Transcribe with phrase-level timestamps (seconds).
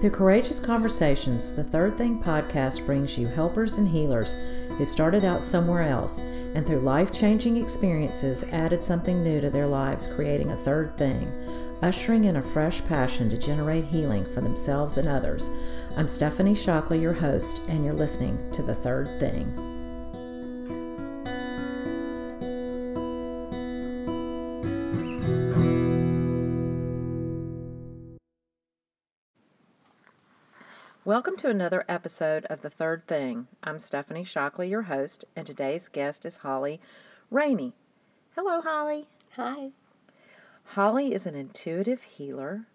[0.00, 4.36] Through Courageous Conversations, the Third Thing podcast brings you helpers and healers
[4.76, 6.20] who started out somewhere else
[6.54, 11.28] and through life changing experiences added something new to their lives, creating a third thing,
[11.82, 15.50] ushering in a fresh passion to generate healing for themselves and others.
[15.96, 19.52] I'm Stephanie Shockley, your host, and you're listening to The Third Thing.
[31.18, 33.48] Welcome to another episode of The Third Thing.
[33.64, 36.80] I'm Stephanie Shockley, your host, and today's guest is Holly
[37.28, 37.72] Rainey.
[38.36, 39.08] Hello, Holly.
[39.34, 39.70] Hi.
[40.62, 42.66] Holly is an intuitive healer,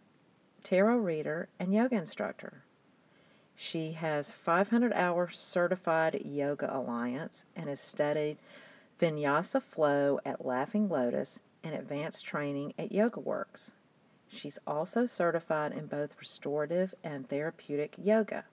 [0.62, 2.64] tarot reader, and yoga instructor.
[3.56, 8.40] She has 500 hour certified yoga alliance and has studied
[9.00, 13.72] vinyasa flow at Laughing Lotus and advanced training at Yoga Works.
[14.34, 18.46] She's also certified in both restorative and therapeutic yoga.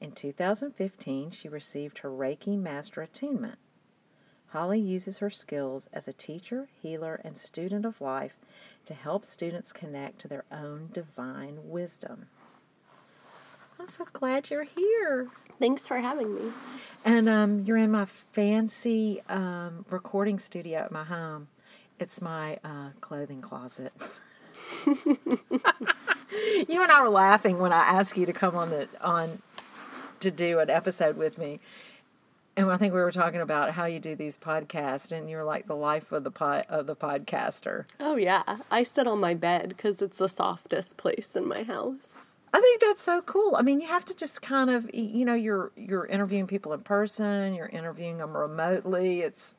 [0.00, 3.58] In 2015, she received her Reiki Master Attunement.
[4.48, 8.36] Holly uses her skills as a teacher, healer, and student of life
[8.86, 12.26] to help students connect to their own divine wisdom.
[13.78, 15.28] I'm so glad you're here.
[15.58, 16.52] Thanks for having me.
[17.04, 21.48] And um, you're in my fancy um, recording studio at my home.
[21.98, 23.92] It's my uh, clothing closet.
[26.68, 29.40] you and I were laughing when I asked you to come on the on
[30.20, 31.60] to do an episode with me.
[32.56, 35.66] And I think we were talking about how you do these podcasts, and you're like
[35.66, 37.84] the life of the pod, of the podcaster.
[37.98, 42.14] Oh yeah, I sit on my bed because it's the softest place in my house.
[42.52, 43.56] I think that's so cool.
[43.56, 46.80] I mean, you have to just kind of, you know, you're you're interviewing people in
[46.80, 49.22] person, you're interviewing them remotely.
[49.22, 49.56] It's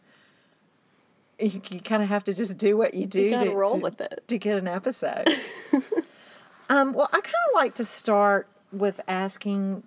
[1.39, 3.81] you, you kind of have to just do what you do You to roll to-
[3.81, 4.23] with it.
[4.27, 5.27] to get an episode.
[6.69, 9.83] um, well, I kind of like to start with asking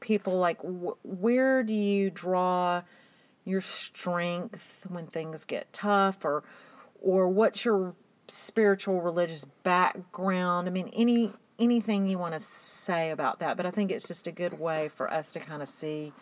[0.00, 2.82] people like, wh- where do you draw
[3.44, 6.42] your strength when things get tough, or
[7.00, 7.94] or what's your
[8.28, 10.66] spiritual religious background?
[10.66, 14.26] I mean, any anything you want to say about that, but I think it's just
[14.26, 16.12] a good way for us to kind of see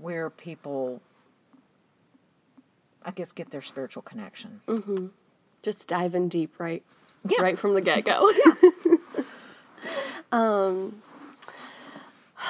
[0.00, 1.00] where people
[3.04, 4.60] I guess get their spiritual connection.
[5.62, 6.82] Just diving deep, right?
[7.24, 7.42] Yeah.
[7.42, 8.30] Right from the get go.
[10.32, 11.02] um.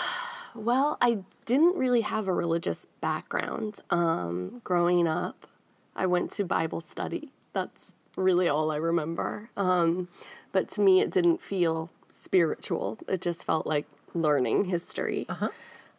[0.53, 3.79] Well, I didn't really have a religious background.
[3.89, 5.47] Um, growing up,
[5.95, 7.31] I went to Bible study.
[7.53, 9.49] That's really all I remember.
[9.57, 10.09] Um,
[10.51, 12.99] but to me, it didn't feel spiritual.
[13.09, 15.29] It just felt like learning history.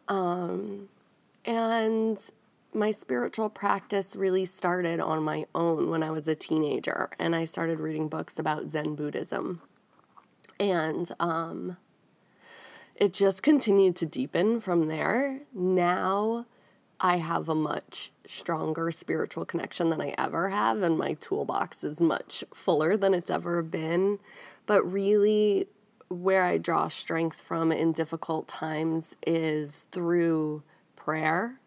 [0.06, 0.90] Um,
[1.46, 2.22] and
[2.74, 7.44] my spiritual practice really started on my own when I was a teenager, and I
[7.44, 9.60] started reading books about Zen Buddhism.
[10.58, 11.76] And um,
[12.96, 15.40] it just continued to deepen from there.
[15.52, 16.46] Now
[17.00, 22.00] I have a much stronger spiritual connection than I ever have, and my toolbox is
[22.00, 24.18] much fuller than it's ever been.
[24.66, 25.66] But really,
[26.08, 30.62] where I draw strength from in difficult times is through
[30.94, 31.58] prayer,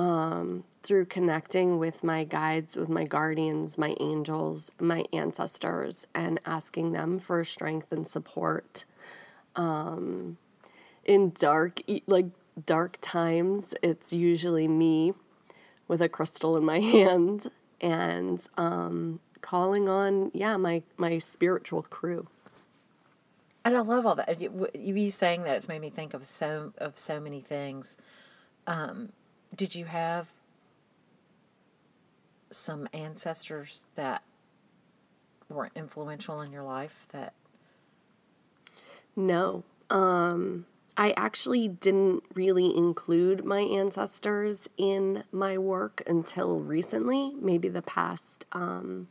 [0.00, 6.92] um, through connecting with my guides, with my guardians, my angels, my ancestors, and asking
[6.92, 8.86] them for strength and support
[11.04, 12.26] in dark like
[12.66, 15.12] dark times it's usually me
[15.88, 17.50] with a crystal in my hand
[17.80, 22.26] and um calling on yeah my my spiritual crew
[23.64, 24.40] And I love all that.
[24.40, 27.98] You you saying that it's made me think of so of so many things.
[28.66, 29.10] Um,
[29.56, 30.32] did you have
[32.50, 34.22] some ancestors that
[35.48, 37.06] were influential in your life?
[37.12, 37.34] That
[39.16, 40.64] no um
[40.96, 48.46] i actually didn't really include my ancestors in my work until recently maybe the past
[48.52, 49.08] um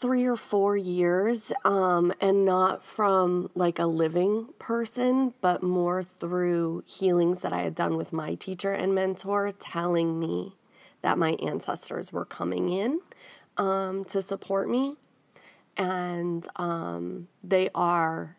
[0.00, 6.82] three or four years um, and not from like a living person but more through
[6.86, 10.54] healings that i had done with my teacher and mentor telling me
[11.02, 13.00] that my ancestors were coming in
[13.58, 14.96] um, to support me
[15.76, 18.36] and um, they are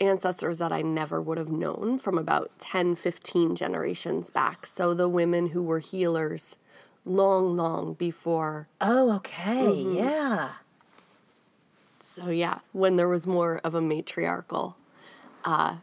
[0.00, 4.66] ancestors that I never would have known from about 10, 15 generations back.
[4.66, 6.56] So the women who were healers
[7.04, 8.68] long, long before.
[8.80, 10.52] oh, okay, yeah.
[12.14, 14.76] So yeah, when there was more of a matriarchal
[15.44, 15.76] uh,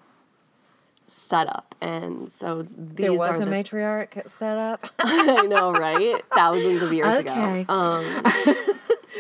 [1.10, 4.86] setup, and so these There was a the, matriarch set up.
[5.04, 6.24] I know, right?
[6.34, 7.64] Thousands of years Okay.
[7.66, 7.74] ago.
[7.74, 8.06] Um,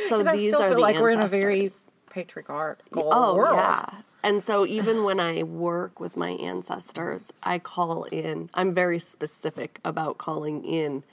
[0.07, 1.85] so Because I these still are feel the like we're in a very ancestors.
[2.09, 3.57] patriarchal Oh, world.
[3.57, 3.85] yeah.
[4.23, 9.79] And so even when I work with my ancestors, I call in, I'm very specific
[9.83, 11.03] about calling in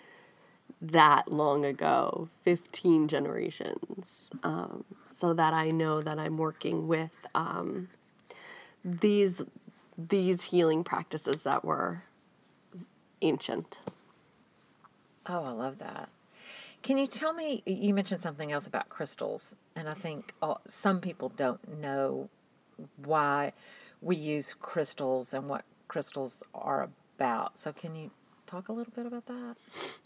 [0.80, 7.88] that long ago, 15 generations, um, so that I know that I'm working with um,
[8.84, 9.42] these
[9.96, 12.04] these healing practices that were
[13.20, 13.76] ancient.
[15.26, 16.08] Oh, I love that.
[16.82, 17.62] Can you tell me?
[17.66, 20.32] You mentioned something else about crystals, and I think
[20.66, 22.28] some people don't know
[23.04, 23.52] why
[24.00, 27.58] we use crystals and what crystals are about.
[27.58, 28.10] So, can you
[28.48, 29.56] talk a little bit about that?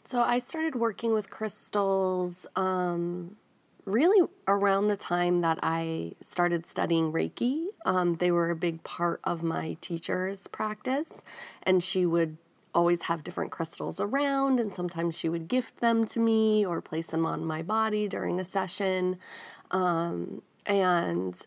[0.04, 3.36] So I started working with crystals um,
[3.84, 7.66] really around the time that I started studying Reiki.
[7.84, 11.22] Um, they were a big part of my teacher's practice,
[11.62, 12.36] and she would
[12.74, 17.08] always have different crystals around, and sometimes she would gift them to me or place
[17.08, 19.18] them on my body during a session.
[19.70, 21.40] Um, and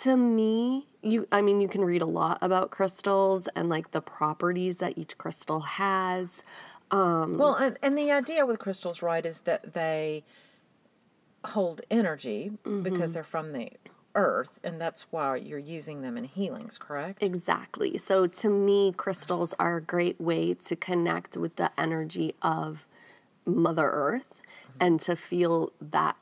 [0.00, 4.00] to me, you I mean you can read a lot about crystals and like the
[4.00, 6.42] properties that each crystal has.
[6.90, 10.24] Um, Well, and, and the idea with crystals, right, is that they
[11.44, 12.52] hold energy
[12.82, 13.70] because they're from the
[14.14, 17.22] earth, and that's why you're using them in healings, correct?
[17.22, 17.98] Exactly.
[17.98, 22.86] So to me, crystals are a great way to connect with the energy of
[23.44, 24.42] Mother Earth
[24.80, 26.16] and to feel that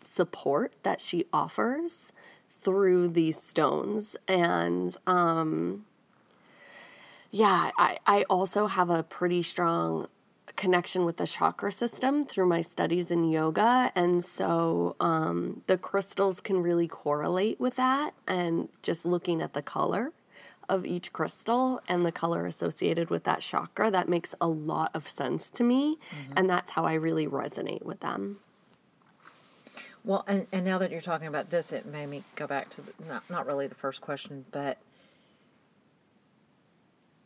[0.00, 2.12] support that she offers
[2.60, 4.16] through these stones.
[4.28, 5.86] And um,
[7.30, 10.08] yeah, I, I also have a pretty strong
[10.56, 13.92] connection with the chakra system through my studies in yoga.
[13.94, 18.14] And so um, the crystals can really correlate with that.
[18.26, 20.12] And just looking at the color
[20.68, 25.08] of each crystal and the color associated with that chakra, that makes a lot of
[25.08, 25.98] sense to me.
[26.36, 28.38] And that's how I really resonate with them.
[30.04, 32.82] Well, and, and now that you're talking about this, it made me go back to
[32.82, 34.78] the, not not really the first question, but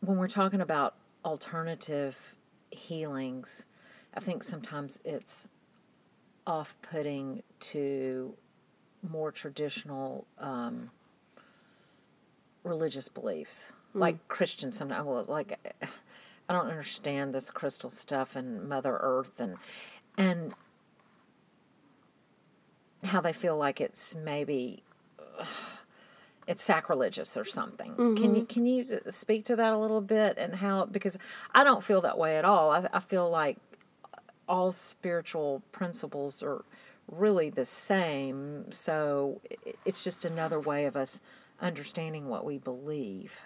[0.00, 0.94] when we're talking about
[1.24, 2.34] alternative
[2.70, 3.66] healings,
[4.14, 5.48] I think sometimes it's
[6.46, 8.34] off-putting to
[9.08, 10.90] more traditional um,
[12.64, 14.76] religious beliefs, like Christians.
[14.76, 15.58] Sometimes, well, like
[16.48, 19.56] I don't understand this crystal stuff and Mother Earth and
[20.18, 20.54] and
[23.04, 24.82] how they feel like it's maybe
[25.18, 25.44] uh,
[26.46, 27.94] it's sacrilegious or something.
[28.16, 31.16] Can you can you speak to that a little bit and how because
[31.54, 32.70] I don't feel that way at all.
[32.70, 33.56] I, I feel like
[34.48, 36.64] all spiritual principles are
[37.10, 38.70] really the same.
[38.70, 39.40] So
[39.84, 41.20] it's just another way of us
[41.60, 43.40] understanding what we believe.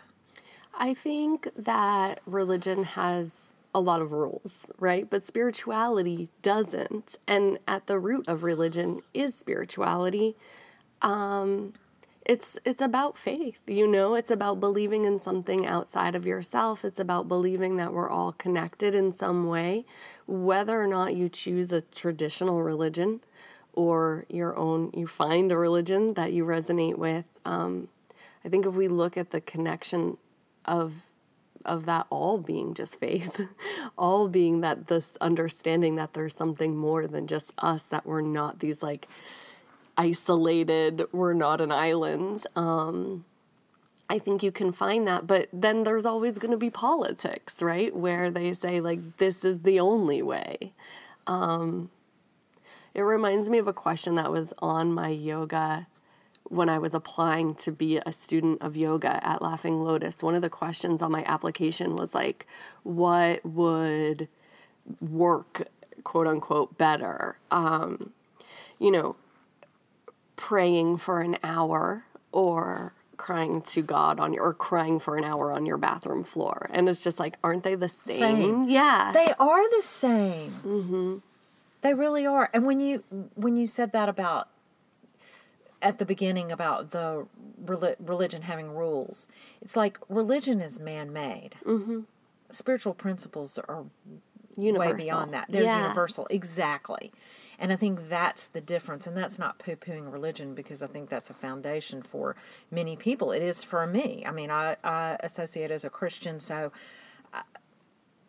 [0.77, 5.09] I think that religion has a lot of rules, right?
[5.09, 7.17] But spirituality doesn't.
[7.27, 10.37] And at the root of religion is spirituality.
[11.01, 11.75] Um,
[12.27, 14.15] it's it's about faith, you know.
[14.15, 16.85] It's about believing in something outside of yourself.
[16.85, 19.87] It's about believing that we're all connected in some way,
[20.27, 23.21] whether or not you choose a traditional religion
[23.73, 24.91] or your own.
[24.95, 27.25] You find a religion that you resonate with.
[27.47, 27.89] Um,
[28.45, 30.19] I think if we look at the connection
[30.67, 31.08] of
[31.69, 33.41] of that all being just faith,
[33.99, 38.61] all being that this understanding that there's something more than just us, that we're not
[38.61, 39.07] these like
[39.97, 42.47] isolated, we're not an island.
[42.57, 43.25] Um,
[44.09, 47.95] I think you can find that, but then there's always going to be politics, right?
[47.95, 50.73] Where they say, like, this is the only way.
[51.27, 51.91] Um,
[52.95, 55.87] it reminds me of a question that was on my yoga
[56.49, 60.23] when I was applying to be a student of yoga at Laughing Lotus.
[60.23, 62.47] One of the questions on my application was like,
[62.83, 64.29] what would
[65.01, 65.69] work,
[66.05, 67.39] quote unquote, better?
[67.51, 68.13] Um,
[68.79, 69.17] you know,
[70.37, 75.53] praying for an hour or crying to God on your or crying for an hour
[75.53, 76.71] on your bathroom floor.
[76.73, 78.19] And it's just like, aren't they the same?
[78.19, 78.69] Same.
[78.69, 79.11] Yeah.
[79.13, 80.51] They are the same.
[80.51, 81.17] Mm-hmm.
[81.83, 82.49] They really are.
[82.55, 83.03] And when you
[83.35, 84.49] when you said that about
[85.81, 87.27] at the beginning about the
[87.65, 89.29] reli- religion having rules,
[89.61, 91.51] it's like religion is man made.
[91.65, 92.01] Mm-hmm.
[92.51, 93.85] Spiritual principles are
[94.57, 94.93] universal.
[94.93, 95.47] way beyond that.
[95.49, 95.83] They're yeah.
[95.83, 97.13] universal, exactly.
[97.59, 99.07] And I think that's the difference.
[99.07, 102.37] And that's not poo pooing religion because I think that's a foundation for
[102.71, 103.33] many people.
[103.33, 104.25] It is for me.
[104.27, 106.73] I mean, I, I associate as a Christian, so.
[107.33, 107.43] I,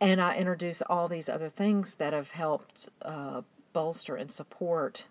[0.02, 3.42] and I introduce all these other things that have helped uh,
[3.74, 5.08] bolster and support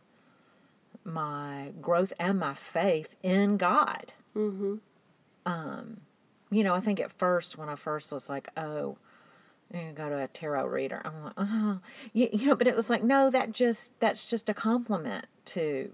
[1.09, 4.12] my growth and my faith in God.
[4.37, 4.77] Mm-hmm.
[5.47, 6.00] Um,
[6.50, 8.99] you know, I think at first when I first was like, oh,
[9.73, 11.03] I'm go to a tarot reader.
[11.05, 11.81] I'm like, oh,
[12.12, 15.93] you, you know, but it was like, no, that just that's just a complement to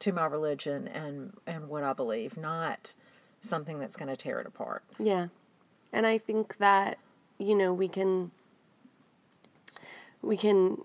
[0.00, 2.94] to my religion and and what I believe, not
[3.40, 4.82] something that's going to tear it apart.
[4.98, 5.28] Yeah.
[5.92, 6.98] And I think that,
[7.38, 8.30] you know, we can
[10.22, 10.78] we can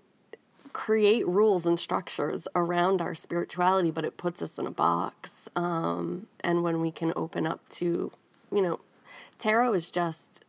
[0.76, 5.48] create rules and structures around our spirituality, but it puts us in a box.
[5.56, 8.12] Um, and when we can open up to,
[8.52, 8.80] you know,
[9.38, 10.44] tarot is just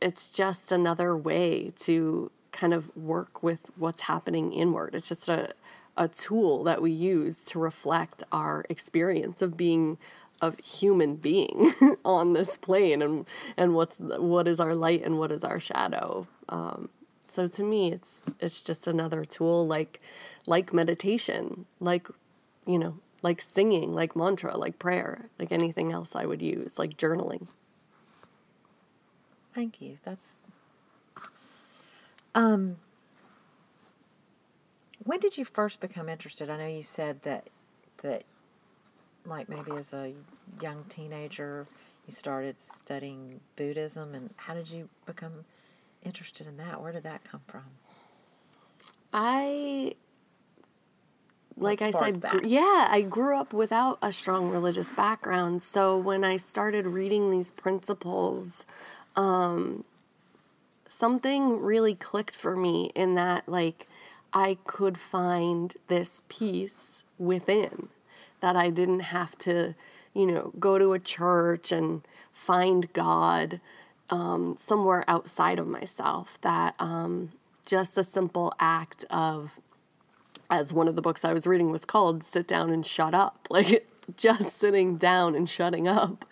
[0.00, 4.96] it's just another way to kind of work with what's happening inward.
[4.96, 5.54] It's just a
[5.96, 9.96] a tool that we use to reflect our experience of being
[10.40, 11.72] a human being
[12.04, 16.26] on this plane and and what's what is our light and what is our shadow.
[16.48, 16.88] Um,
[17.32, 20.02] so to me, it's it's just another tool like
[20.46, 22.06] like meditation, like
[22.66, 26.98] you know, like singing, like mantra, like prayer, like anything else I would use, like
[26.98, 27.46] journaling.
[29.54, 29.96] Thank you.
[30.04, 30.34] That's
[32.34, 32.76] um
[35.04, 36.50] when did you first become interested?
[36.50, 37.48] I know you said that
[38.02, 38.24] that
[39.24, 40.12] like maybe as a
[40.60, 41.66] young teenager
[42.06, 45.46] you started studying Buddhism and how did you become
[46.04, 46.80] interested in that?
[46.80, 47.64] Where did that come from?
[49.12, 49.94] I
[51.56, 52.44] like I said, that?
[52.44, 55.62] yeah, I grew up without a strong religious background.
[55.62, 58.64] So when I started reading these principles,
[59.16, 59.84] um,
[60.88, 63.86] something really clicked for me in that, like,
[64.32, 67.88] I could find this peace within
[68.40, 69.74] that I didn't have to,
[70.14, 73.60] you know, go to a church and find God
[74.12, 76.38] um, somewhere outside of myself.
[76.42, 77.32] That um,
[77.66, 79.58] just a simple act of
[80.50, 83.48] as one of the books I was reading was called, Sit Down and Shut Up.
[83.50, 86.24] Like, just sitting down and shutting up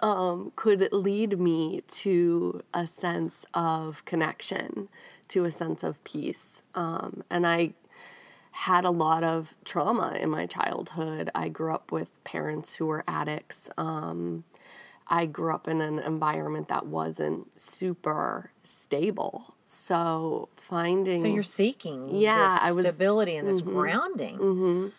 [0.00, 4.88] um, could lead me to a sense of connection,
[5.28, 6.62] to a sense of peace.
[6.74, 7.74] Um, and I
[8.52, 11.30] had a lot of trauma in my childhood.
[11.34, 13.68] I grew up with parents who were addicts.
[13.76, 14.44] Um,
[15.10, 19.54] I grew up in an environment that wasn't super stable.
[19.64, 22.94] So finding So you're seeking Yeah, this I was- Mm-hmm.
[22.94, 24.92] stability and this grounding.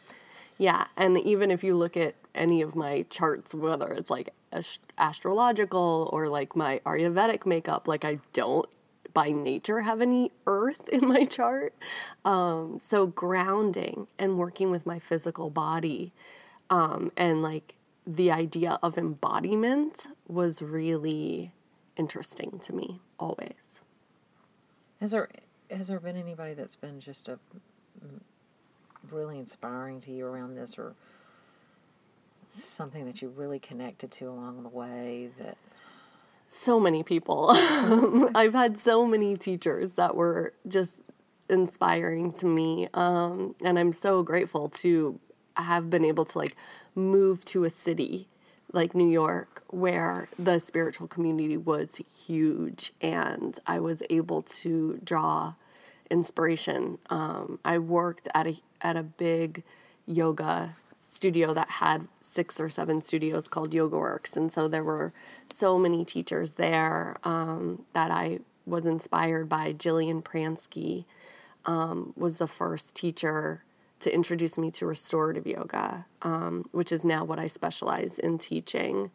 [0.57, 4.81] Yeah, and even if you look at any of my charts, whether it's like ast-
[4.97, 8.67] astrological or like my Ayurvedic makeup, like I don't
[9.13, 11.73] by nature have any earth in my chart.
[12.25, 16.11] Um, so grounding and working with my physical body
[16.69, 17.75] um, and like
[18.05, 21.53] the idea of embodiment was really
[21.95, 23.81] interesting to me always.
[24.99, 25.29] Has there
[25.69, 27.39] has there been anybody that's been just a
[28.03, 28.19] mm,
[29.11, 30.95] really inspiring to you around this, or
[32.49, 35.29] something that you really connected to along the way?
[35.37, 35.57] That
[36.49, 37.51] so many people.
[38.35, 40.95] I've had so many teachers that were just
[41.49, 42.87] inspiring to me.
[42.93, 45.19] Um, and I'm so grateful to
[45.61, 46.55] have been able to like
[46.95, 48.27] move to a city
[48.71, 55.53] like New York where the spiritual community was huge and I was able to draw
[56.09, 56.97] inspiration.
[57.09, 59.63] Um, I worked at a at a big
[60.05, 65.13] yoga studio that had six or seven studios called Yoga Works, and so there were
[65.51, 69.73] so many teachers there um, that I was inspired by.
[69.73, 71.05] Jillian Pransky
[71.65, 73.63] um, was the first teacher
[74.01, 79.11] to introduce me to restorative yoga, um, which is now what I specialize in teaching.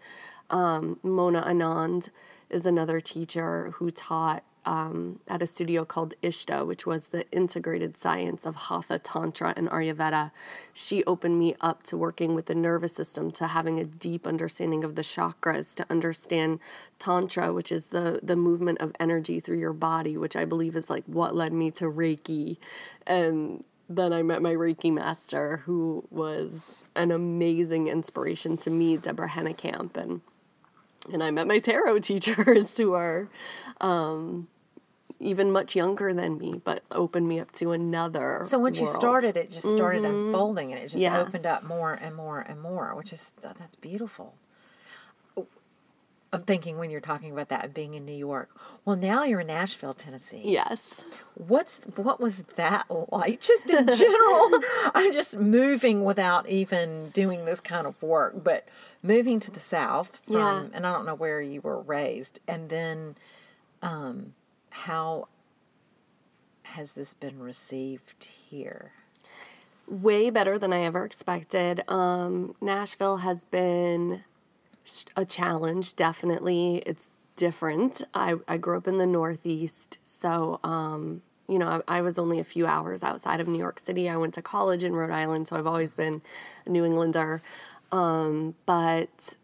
[0.51, 2.11] Um, Mona Anand
[2.51, 7.97] is another teacher who taught um, at a studio called Ishta, which was the integrated
[7.97, 10.31] science of Hatha Tantra and Ayurveda.
[10.73, 14.85] She opened me up to working with the nervous system, to having a deep understanding
[14.85, 16.61] of the chakras, to understand
[16.99, 20.89] Tantra, which is the, the movement of energy through your body, which I believe is
[20.89, 22.57] like what led me to Reiki.
[23.07, 29.29] And then I met my Reiki master, who was an amazing inspiration to me, Deborah
[29.29, 29.97] Hennekamp.
[29.97, 30.21] And
[31.13, 33.29] and I met my tarot teachers who are
[33.81, 34.49] um,
[35.21, 38.41] even much younger than me, but opened me up to another.
[38.45, 41.21] so once you started, it just started unfolding, and it just Yeah.
[41.21, 44.35] opened up more and more and more, which is that's beautiful.
[46.35, 48.51] I'm thinking when you're talking about that being in New York.
[48.85, 50.43] Well, now you're in Nashville, Tennessee.
[50.45, 51.01] yes,
[51.35, 53.41] What's what was that like?
[53.51, 54.61] Just in general,
[54.95, 58.69] I'm just moving without even doing this kind of work, but
[59.03, 60.65] moving to the south from, Yeah.
[60.73, 63.17] and I don't know where you were raised, and then,
[63.83, 64.35] um,
[64.71, 65.29] how
[66.63, 68.93] has this been received here?
[69.87, 71.83] way better than I ever expected.
[71.89, 74.25] Um, Nashville has been
[75.17, 76.83] a challenge, definitely.
[76.87, 78.03] It's different.
[78.15, 82.39] I, I grew up in the Northeast, so um, you know, I, I was only
[82.39, 84.09] a few hours outside of New York City.
[84.09, 86.23] I went to college in Rhode Island, so I've always been
[86.67, 87.43] a New Englander.
[87.93, 89.35] Um, but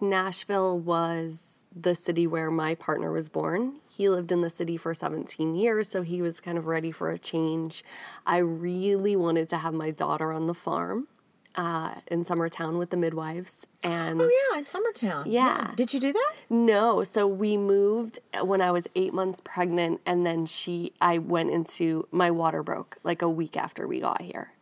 [0.00, 3.76] Nashville was the city where my partner was born.
[3.88, 7.10] He lived in the city for 17 years, so he was kind of ready for
[7.10, 7.82] a change.
[8.26, 11.08] I really wanted to have my daughter on the farm
[11.54, 13.66] uh, in Summertown with the midwives.
[13.82, 15.24] And Oh yeah, in Summertown.
[15.26, 15.72] Yeah.
[15.76, 16.32] Did you do that?
[16.50, 21.50] no, so we moved when I was eight months pregnant, and then she, I went
[21.50, 24.52] into my water broke like a week after we got here.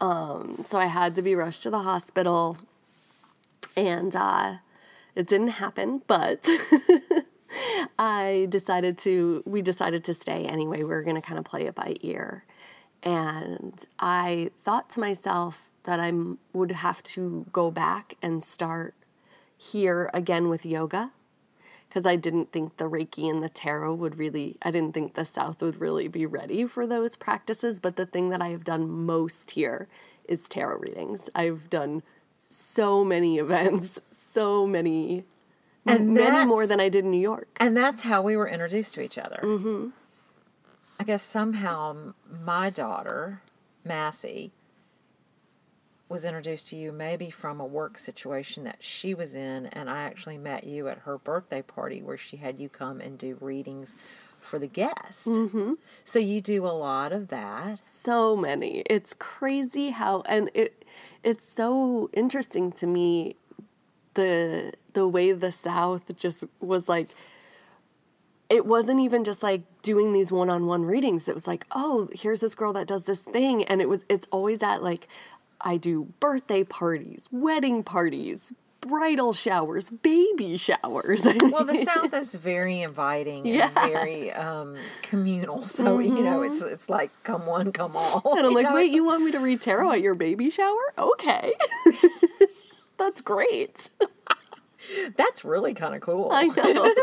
[0.00, 2.58] Um, so I had to be rushed to the hospital,
[3.76, 4.56] and uh,
[5.14, 6.48] it didn't happen, but
[7.98, 10.78] I decided to, we decided to stay anyway.
[10.78, 12.44] We were going to kind of play it by ear.
[13.02, 16.12] And I thought to myself that I
[16.52, 18.94] would have to go back and start
[19.56, 21.12] here again with yoga
[21.94, 25.24] because I didn't think the Reiki and the tarot would really, I didn't think the
[25.24, 27.78] South would really be ready for those practices.
[27.78, 29.86] But the thing that I have done most here
[30.28, 31.30] is tarot readings.
[31.36, 32.02] I've done
[32.34, 35.24] so many events, so many,
[35.86, 37.46] And many more than I did in New York.
[37.58, 39.38] And that's how we were introduced to each other.
[39.40, 39.90] Mm-hmm.
[40.98, 43.40] I guess somehow my daughter,
[43.84, 44.50] Massey,
[46.14, 50.04] was introduced to you maybe from a work situation that she was in, and I
[50.04, 53.96] actually met you at her birthday party where she had you come and do readings
[54.40, 55.26] for the guests.
[55.26, 55.72] Mm-hmm.
[56.04, 57.80] So you do a lot of that.
[57.84, 60.84] so many it's crazy how and it
[61.24, 63.34] it's so interesting to me
[64.14, 67.08] the the way the south just was like
[68.48, 72.54] it wasn't even just like doing these one-on-one readings it was like oh here's this
[72.54, 75.08] girl that does this thing and it was it's always at like
[75.64, 82.82] i do birthday parties wedding parties bridal showers baby showers Well, the South is very
[82.82, 83.70] inviting and Yeah.
[83.70, 83.88] Mm-hmm.
[83.88, 85.62] very um, communal.
[85.62, 88.36] So you know, it's it's like come one, come all.
[88.36, 90.50] And I'm You like, know, wait, you want me to read tarot at your baby
[90.50, 90.92] shower?
[90.98, 91.54] Okay.
[92.98, 93.88] That's great.
[95.16, 96.28] that's really kind of cool.
[96.30, 96.94] I know.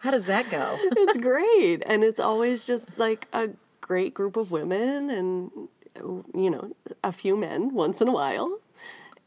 [0.00, 0.78] How does that go?
[0.80, 1.82] it's great.
[1.84, 3.48] And it's always just like a
[3.80, 5.50] great group of women and,
[5.96, 8.58] you know, a few men once in a while.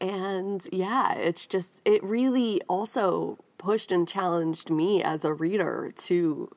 [0.00, 6.50] And yeah, it's just, it really also pushed and challenged me as a reader to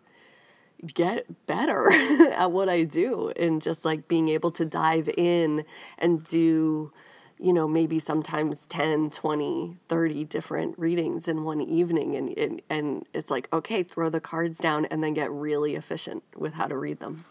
[0.93, 1.91] get better
[2.33, 5.65] at what I do and just like being able to dive in
[5.97, 6.91] and do,
[7.39, 12.15] you know, maybe sometimes 10, 20, 30 different readings in one evening.
[12.15, 16.23] And, and, and it's like, okay, throw the cards down and then get really efficient
[16.35, 17.25] with how to read them.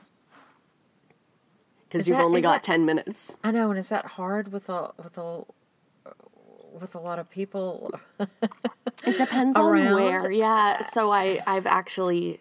[1.89, 3.37] Because you've that- only got that- 10 minutes.
[3.43, 5.43] I know, and is that hard with a with a
[6.73, 7.91] with a lot of people?
[9.05, 9.89] It depends around?
[9.89, 10.31] on where.
[10.31, 10.83] Yeah.
[10.83, 12.41] So I I've actually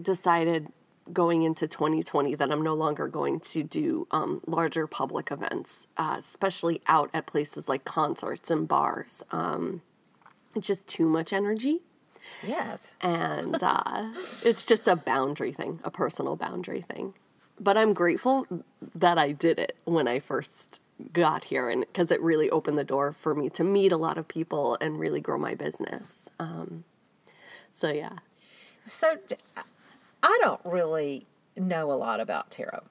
[0.00, 0.68] decided
[1.12, 6.16] going into 2020 that I'm no longer going to do um, larger public events, uh,
[6.18, 9.22] especially out at places like concerts and bars.
[9.30, 9.82] Um,
[10.54, 11.80] it's just too much energy.
[12.46, 12.94] yes.
[13.02, 14.12] And uh,
[14.44, 17.12] it's just a boundary thing, a personal boundary thing.
[17.60, 18.46] But I'm grateful
[18.94, 20.80] that I did it when I first
[21.12, 24.18] got here and because it really opened the door for me to meet a lot
[24.18, 26.28] of people and really grow my business.
[26.38, 26.84] Um,
[27.72, 28.18] so yeah.
[28.84, 29.16] So
[30.22, 32.82] i don't really know a lot about tarot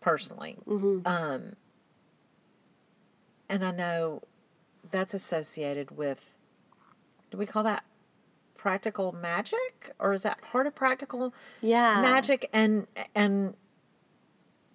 [0.00, 0.56] personally,
[1.04, 1.56] um,
[3.48, 4.22] and I know
[4.90, 6.34] that's associated with.
[7.30, 7.84] Do we call that
[8.68, 12.02] practical magic, or is that part of practical Yeah.
[12.02, 12.50] magic?
[12.52, 13.54] And and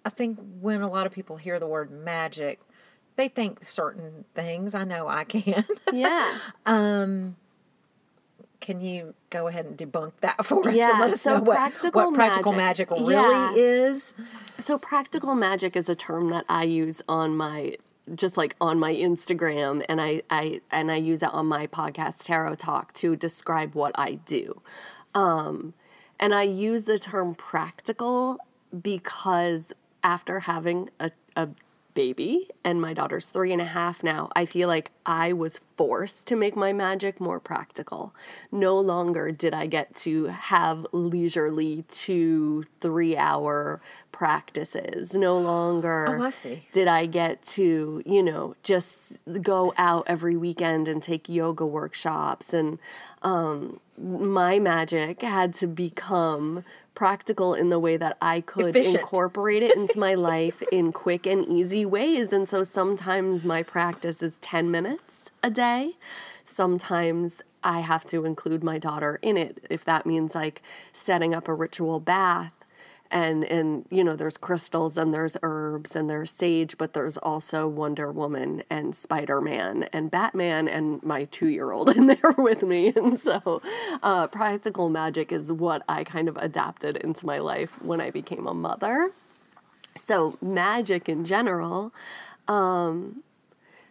[0.04, 2.60] I think when a lot of people hear the word magic,
[3.14, 4.74] they think certain things.
[4.74, 5.64] I know I can.
[5.92, 6.36] Yeah.
[6.66, 7.36] Um,
[8.60, 11.42] can you go ahead and debunk that for us Yeah, and let us so know
[11.42, 13.62] what, practical what practical magic, magic- really yeah.
[13.88, 14.14] is?
[14.58, 17.76] So practical magic is a term that I use on my
[18.14, 22.24] just like on my Instagram and I, I and I use it on my podcast
[22.24, 24.60] Tarot Talk to describe what I do.
[25.14, 25.74] Um,
[26.20, 28.38] and I use the term practical
[28.82, 31.48] because after having a, a
[31.94, 36.26] baby and my daughter's three and a half now, I feel like I was forced
[36.28, 38.14] to make my magic more practical.
[38.50, 43.80] No longer did I get to have leisurely two, three hour
[44.12, 45.14] practices.
[45.14, 46.30] No longer Oh, I
[46.72, 52.52] did I get to, you know, just go out every weekend and take yoga workshops.
[52.52, 52.78] And
[53.22, 58.96] um, my magic had to become practical in the way that I could Efficient.
[58.96, 62.32] incorporate it into my life in quick and easy ways.
[62.32, 65.96] And so sometimes my practice is 10 minutes a day.
[66.44, 69.66] Sometimes I have to include my daughter in it.
[69.70, 72.52] If that means like setting up a ritual bath
[73.14, 77.66] and and you know there's crystals and there's herbs and there's sage but there's also
[77.68, 82.92] wonder woman and spider-man and batman and my two-year-old in there with me.
[82.94, 83.62] And so
[84.02, 88.46] uh, practical magic is what i kind of adapted into my life when i became
[88.46, 89.10] a mother.
[89.96, 91.94] So magic in general
[92.48, 93.22] um,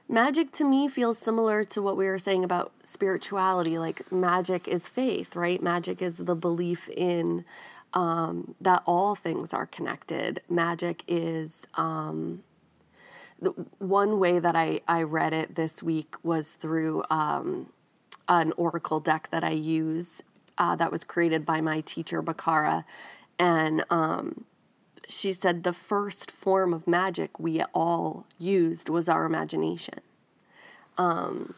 [0.10, 3.78] magic to me feels similar to what we were saying about spirituality.
[3.80, 5.62] Like magic is faith right?
[5.64, 7.46] Magic is the belief in
[7.94, 10.42] um, that all things are connected.
[10.50, 12.44] Magic is um,
[13.42, 17.72] the one way that I, I read it this week was through um,
[18.28, 20.22] an oracle deck that I use
[20.58, 22.86] uh, that was created by my teacher Bakara,
[23.40, 24.46] and um,
[25.08, 30.00] she said the first form of magic we all used was our imagination.
[30.98, 31.56] Um,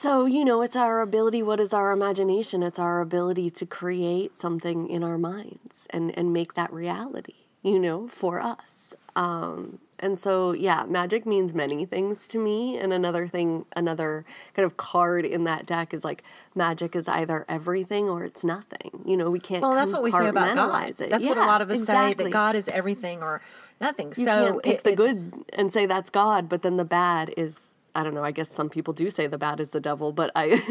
[0.00, 2.62] so, you know, it's our ability, what is our imagination?
[2.62, 7.34] It's our ability to create something in our minds and, and make that reality,
[7.64, 8.94] you know, for us.
[9.16, 12.78] Um, and so, yeah, magic means many things to me.
[12.78, 16.22] And another thing, another kind of card in that deck is like
[16.54, 19.02] magic is either everything or it's nothing.
[19.04, 19.62] You know, we can't.
[19.62, 20.90] Well, that's what we say about God.
[20.90, 21.10] It.
[21.10, 22.22] That's yeah, what a lot of us exactly.
[22.22, 23.42] say that God is everything or
[23.80, 24.12] nothing.
[24.16, 27.34] You so can't pick it, the good and say that's God, but then the bad
[27.36, 28.24] is I don't know.
[28.24, 30.62] I guess some people do say the bad is the devil, but I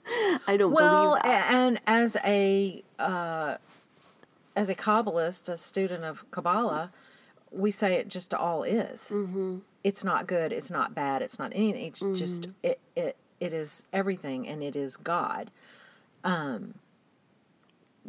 [0.46, 1.52] I don't well, believe that.
[1.52, 3.56] and as a uh,
[4.56, 6.90] as a Kabbalist, a student of Kabbalah,
[7.50, 9.10] we say it just all is.
[9.12, 9.58] Mm-hmm.
[9.84, 10.52] It's not good.
[10.52, 11.22] It's not bad.
[11.22, 11.86] It's not anything.
[11.86, 12.14] It's mm-hmm.
[12.14, 15.50] just it it it is everything, and it is God.
[16.24, 16.74] Um.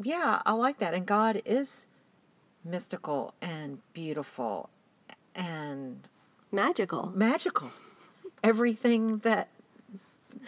[0.01, 1.87] Yeah, I like that, and God is
[2.63, 4.69] mystical and beautiful
[5.35, 6.07] and
[6.51, 7.11] magical.
[7.13, 7.69] Magical
[8.43, 9.49] everything that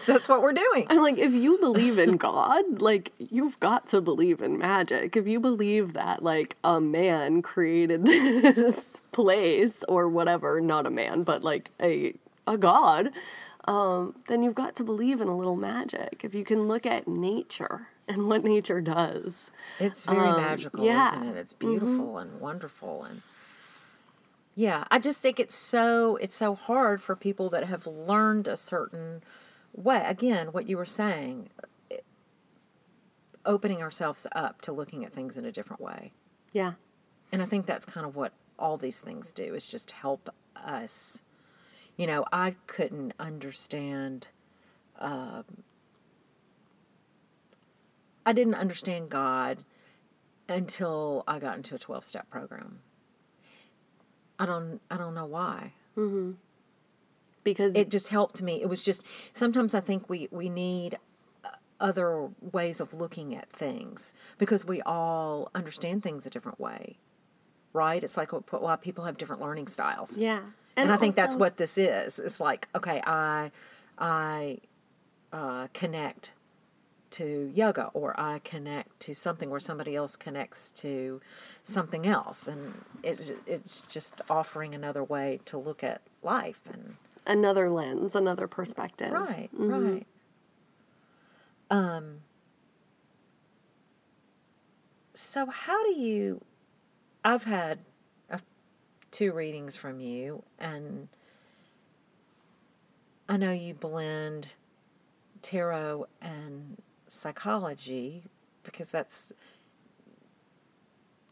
[0.06, 0.88] that's what we're doing.
[0.90, 5.16] I'm like, if you believe in God, like you've got to believe in magic.
[5.16, 11.24] If you believe that like a man created this place or whatever, not a man,
[11.24, 12.14] but like a
[12.48, 13.12] a god,
[13.66, 16.22] um, then you've got to believe in a little magic.
[16.24, 21.16] If you can look at nature and what nature does, it's very um, magical, yeah.
[21.16, 21.38] isn't it?
[21.38, 22.18] It's beautiful mm-hmm.
[22.18, 23.22] and wonderful and
[24.62, 28.56] yeah, I just think it's so it's so hard for people that have learned a
[28.56, 29.24] certain
[29.74, 30.04] way.
[30.06, 31.50] Again, what you were saying,
[33.44, 36.14] opening ourselves up to looking at things in a different way.
[36.54, 36.74] Yeah.
[37.32, 41.24] And I think that's kind of what all these things do is just help us.
[41.98, 44.28] You know, I couldn't understand.
[45.00, 45.64] Um,
[48.28, 49.64] I didn't understand God
[50.48, 52.82] until I got into a 12 step program.
[54.42, 55.74] I don't I don't know why.
[55.96, 56.32] Mm-hmm.
[57.44, 58.60] Because it just helped me.
[58.62, 60.98] It was just sometimes I think we we need
[61.46, 61.50] uh,
[61.80, 66.98] other ways of looking at things because we all understand things a different way,
[67.72, 68.04] right?
[68.04, 70.18] It's like why people have different learning styles.
[70.18, 72.18] Yeah, and, and I think that's what this is.
[72.18, 73.52] It's like okay, I
[74.00, 74.58] I
[75.32, 76.34] uh, connect
[77.12, 81.22] to yoga or I connect to something where somebody else connects to
[81.64, 86.96] something else and it's it's just offering another way to look at life and
[87.28, 89.12] another lens, another perspective.
[89.12, 89.94] Right, mm-hmm.
[89.94, 90.08] right.
[91.70, 92.22] Um
[95.14, 96.42] so how do you
[97.24, 97.80] I've had
[98.30, 98.40] a,
[99.12, 101.08] two readings from you and
[103.30, 104.56] I know you blend
[105.42, 106.78] tarot and
[107.12, 108.24] psychology
[108.64, 109.32] because that's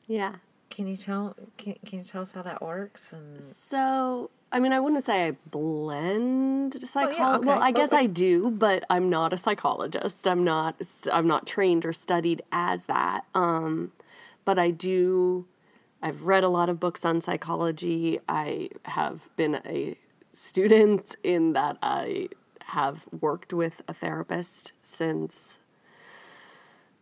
[0.08, 0.36] yeah.
[0.70, 4.72] Can you tell can, can you tell us how that works and so i mean
[4.72, 7.48] i wouldn't say i blend psychology well, yeah, okay.
[7.48, 10.28] well i but, guess i do but i'm not a psychologist.
[10.28, 10.76] I'm not
[11.12, 13.26] i'm not trained or studied as that.
[13.34, 13.92] Um
[14.46, 15.46] but i do
[16.04, 18.20] i've read a lot of books on psychology.
[18.30, 19.98] I have been a
[20.32, 22.30] student in that i
[22.66, 25.58] have worked with a therapist since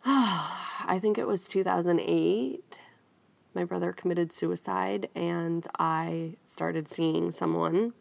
[0.09, 2.79] I think it was 2008.
[3.53, 7.91] My brother committed suicide, and I started seeing someone.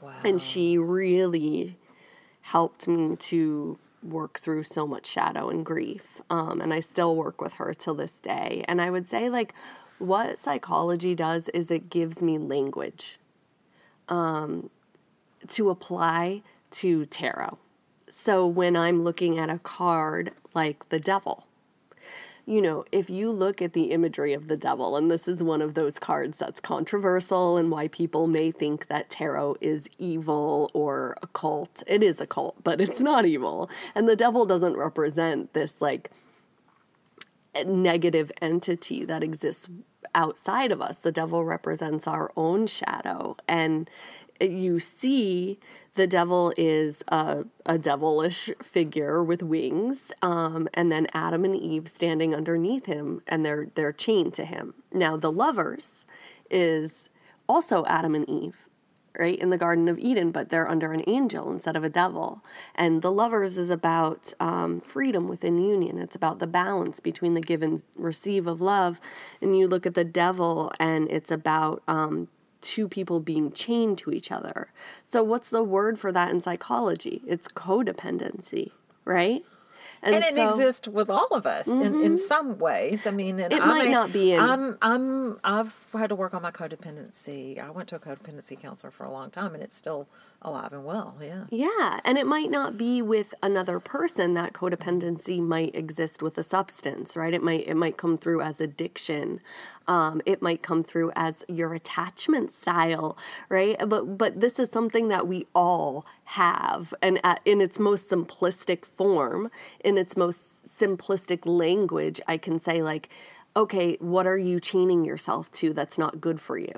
[0.00, 0.14] Wow.
[0.24, 1.76] And she really
[2.40, 6.22] helped me to work through so much shadow and grief.
[6.30, 8.64] Um, and I still work with her till this day.
[8.66, 9.52] And I would say, like,
[9.98, 13.18] what psychology does is it gives me language
[14.08, 14.70] um,
[15.48, 17.58] to apply to tarot.
[18.10, 21.46] So when I'm looking at a card like the devil,
[22.50, 25.62] you know, if you look at the imagery of the devil, and this is one
[25.62, 31.16] of those cards that's controversial and why people may think that tarot is evil or
[31.22, 31.84] occult.
[31.86, 33.70] It is occult, but it's not evil.
[33.94, 36.10] And the devil doesn't represent this like
[37.64, 39.68] negative entity that exists
[40.16, 40.98] outside of us.
[40.98, 43.36] The devil represents our own shadow.
[43.46, 43.88] And
[44.40, 45.58] you see
[45.94, 51.88] the devil is a, a devilish figure with wings, um, and then Adam and Eve
[51.88, 54.74] standing underneath him, and they're they're chained to him.
[54.92, 56.06] Now the lovers
[56.50, 57.10] is
[57.48, 58.68] also Adam and Eve,
[59.18, 62.42] right in the Garden of Eden, but they're under an angel instead of a devil.
[62.74, 65.98] And the lovers is about um, freedom within union.
[65.98, 69.00] It's about the balance between the give and receive of love.
[69.42, 72.28] And you look at the devil, and it's about um,
[72.60, 74.68] two people being chained to each other.
[75.04, 77.22] So, what's the word for that in psychology?
[77.26, 78.72] It's codependency,
[79.04, 79.44] right?
[80.02, 81.82] And, and it so, exists with all of us mm-hmm.
[81.82, 82.16] in, in mm-hmm.
[82.16, 83.06] some ways.
[83.06, 84.32] I mean, it I might may, not be.
[84.32, 87.62] In, I'm, I'm, I've had to work on my codependency.
[87.62, 90.08] I went to a codependency counselor for a long time, and it's still
[90.42, 91.16] alive and well.
[91.20, 91.44] Yeah.
[91.50, 94.32] Yeah, and it might not be with another person.
[94.34, 97.34] That codependency might exist with a substance, right?
[97.34, 99.40] It might, it might come through as addiction.
[99.86, 103.18] Um, it might come through as your attachment style,
[103.50, 103.76] right?
[103.86, 108.84] But, but this is something that we all have, and at, in its most simplistic
[108.84, 109.50] form
[109.90, 113.10] in its most simplistic language, I can say, like,
[113.56, 116.72] okay, what are you chaining yourself to that's not good for you?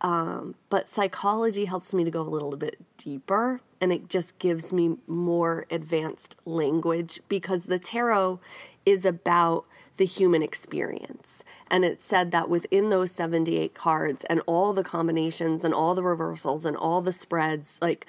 [0.00, 4.72] Um, but psychology helps me to go a little bit deeper and it just gives
[4.72, 8.40] me more advanced language because the tarot
[8.84, 9.64] is about
[9.96, 11.44] the human experience.
[11.70, 16.02] And it said that within those 78 cards and all the combinations and all the
[16.02, 18.06] reversals and all the spreads, like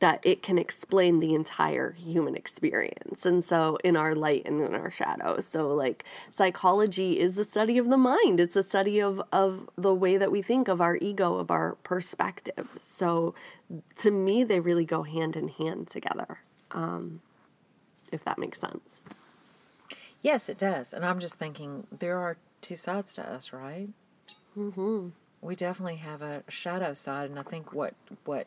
[0.00, 3.24] that it can explain the entire human experience.
[3.24, 5.40] And so, in our light and in our shadow.
[5.40, 9.94] So, like, psychology is the study of the mind, it's a study of, of the
[9.94, 12.68] way that we think, of our ego, of our perspective.
[12.78, 13.34] So,
[13.96, 16.38] to me, they really go hand in hand together,
[16.72, 17.20] um,
[18.12, 19.02] if that makes sense.
[20.22, 20.92] Yes, it does.
[20.92, 23.88] And I'm just thinking there are two sides to us, right?
[24.58, 25.08] Mm-hmm.
[25.42, 27.92] We definitely have a shadow side, and I think what
[28.24, 28.46] what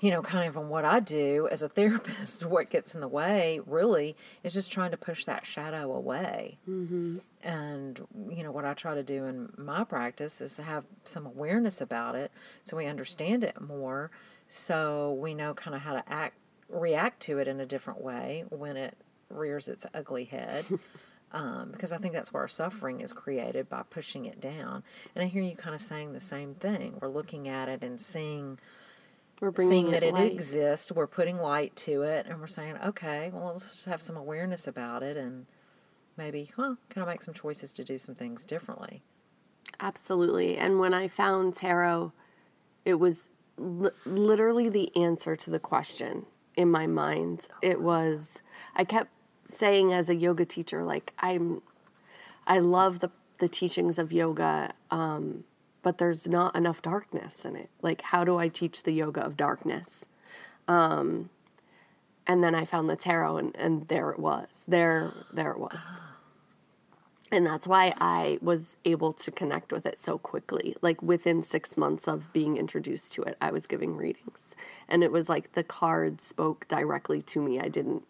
[0.00, 3.08] you know, kind of from what I do as a therapist, what gets in the
[3.08, 6.58] way really is just trying to push that shadow away.
[6.68, 7.18] Mm-hmm.
[7.42, 11.26] And, you know, what I try to do in my practice is to have some
[11.26, 12.32] awareness about it
[12.64, 14.10] so we understand it more,
[14.48, 16.36] so we know kind of how to act,
[16.68, 18.96] react to it in a different way when it
[19.30, 20.64] rears its ugly head.
[21.32, 24.84] Um, because I think that's where our suffering is created by pushing it down.
[25.14, 26.98] And I hear you kind of saying the same thing.
[27.00, 28.58] We're looking at it and seeing,
[29.40, 30.90] we're seeing that it, it exists.
[30.90, 34.66] We're putting light to it, and we're saying, okay, well, let's just have some awareness
[34.66, 35.46] about it, and
[36.16, 39.02] maybe, well, can I make some choices to do some things differently?
[39.80, 40.56] Absolutely.
[40.56, 42.12] And when I found tarot,
[42.84, 47.48] it was li- literally the answer to the question in my mind.
[47.62, 48.40] It was
[48.74, 49.10] I kept
[49.44, 51.60] saying as a yoga teacher, like I'm,
[52.46, 55.44] I love the the teachings of yoga, um,
[55.86, 57.70] but there's not enough darkness in it.
[57.80, 60.08] Like, how do I teach the yoga of darkness?
[60.66, 61.30] Um,
[62.26, 64.64] and then I found the tarot, and, and there it was.
[64.66, 66.00] There, there it was.
[67.32, 70.76] And that's why I was able to connect with it so quickly.
[70.80, 74.54] Like within six months of being introduced to it, I was giving readings.
[74.88, 77.58] And it was like the cards spoke directly to me.
[77.58, 78.04] I didn't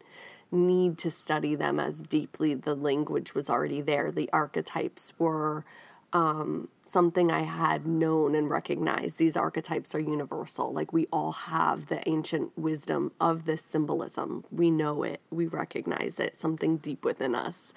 [0.53, 2.53] need to study them as deeply.
[2.53, 4.13] The language was already there.
[4.13, 5.65] The archetypes were
[6.13, 9.19] um, something I had known and recognized.
[9.19, 10.73] These archetypes are universal.
[10.73, 14.45] Like we all have the ancient wisdom of this symbolism.
[14.51, 16.39] We know it, we recognize it.
[16.39, 17.73] Something deep within us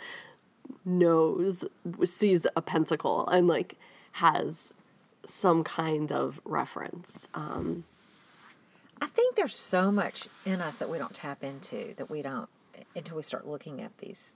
[0.85, 1.65] knows,
[2.03, 3.75] sees a pentacle, and like
[4.13, 4.73] has
[5.25, 7.27] some kind of reference.
[7.33, 7.83] Um,
[9.01, 12.49] I think there's so much in us that we don't tap into, that we don't
[12.95, 14.35] until we start looking at these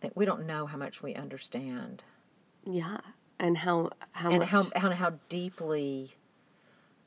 [0.00, 2.02] that we don't know how much we understand.
[2.70, 2.98] Yeah,
[3.40, 4.48] and how how and much?
[4.50, 6.12] how how how deeply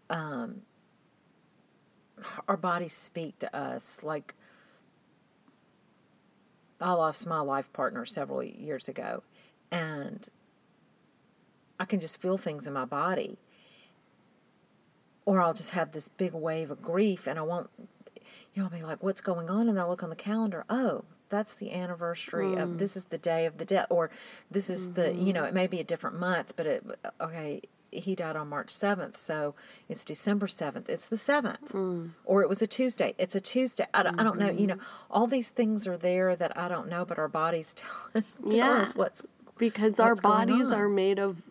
[0.09, 0.63] um,
[2.47, 3.99] our bodies speak to us.
[4.01, 4.33] Like
[6.79, 9.21] I lost my life partner several years ago,
[9.71, 10.27] and
[11.79, 13.37] I can just feel things in my body.
[15.25, 17.69] Or I'll just have this big wave of grief, and I won't
[18.53, 19.69] you know, I'll be like, what's going on?
[19.69, 20.65] And I'll look on the calendar.
[20.69, 22.61] Oh, that's the anniversary mm.
[22.61, 24.11] of this is the day of the death, or
[24.51, 25.01] this is mm-hmm.
[25.01, 26.85] the, you know, it may be a different month, but it,
[27.19, 29.55] okay, he died on March 7th, so
[29.89, 30.87] it's December 7th.
[30.87, 31.71] It's the 7th.
[31.71, 32.11] Mm.
[32.25, 33.15] Or it was a Tuesday.
[33.17, 33.85] It's a Tuesday.
[33.93, 34.19] I don't, mm-hmm.
[34.19, 34.49] I don't know.
[34.49, 35.11] You know, mm-hmm.
[35.11, 37.73] all these things are there that I don't know, but our bodies
[38.13, 38.69] tell, tell yeah.
[38.73, 39.23] us what's
[39.57, 41.43] because our bodies are made of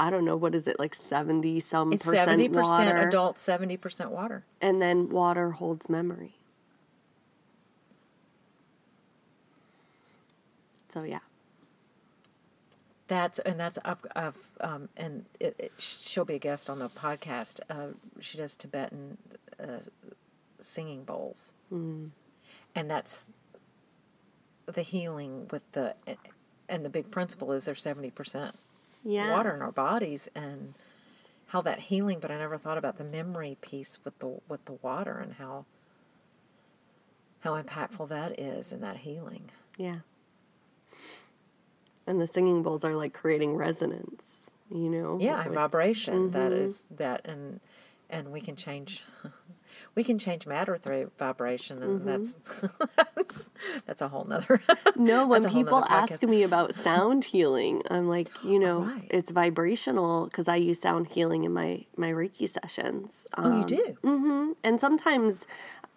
[0.00, 2.96] I don't know what is it like seventy some it's percent 70% water.
[3.06, 6.34] adult, seventy percent water, and then water holds memory.
[10.94, 11.18] So yeah.
[13.06, 16.88] That's and that's I've, I've um, and it, it, she'll be a guest on the
[16.88, 17.60] podcast.
[17.68, 17.88] Uh,
[18.20, 19.18] she does Tibetan
[19.60, 19.80] uh,
[20.60, 22.10] singing bowls, Mm.
[22.74, 23.28] and that's
[24.66, 25.94] the healing with the
[26.70, 28.54] and the big principle is there's seventy percent
[29.04, 29.32] Yeah.
[29.32, 30.72] water in our bodies and
[31.48, 32.20] how that healing.
[32.20, 35.66] But I never thought about the memory piece with the with the water and how
[37.40, 39.50] how impactful that is in that healing.
[39.76, 39.98] Yeah.
[42.06, 45.18] And the singing bowls are like creating resonance, you know?
[45.20, 46.64] yeah and vibration that Mhm.
[46.64, 47.60] is that and
[48.10, 49.02] and we can change
[49.94, 52.06] we can change matter through vibration and Mm-hmm.
[52.08, 52.36] that's
[53.16, 53.48] that's
[53.86, 54.60] that's a whole nother
[54.96, 58.80] No, when that's a whole people ask me about sound healing, I'm like, you know,
[58.80, 59.06] right.
[59.10, 63.26] it's vibrational because I use sound healing in my my Reiki sessions.
[63.38, 65.46] oh you do mm-hmm And sometimes,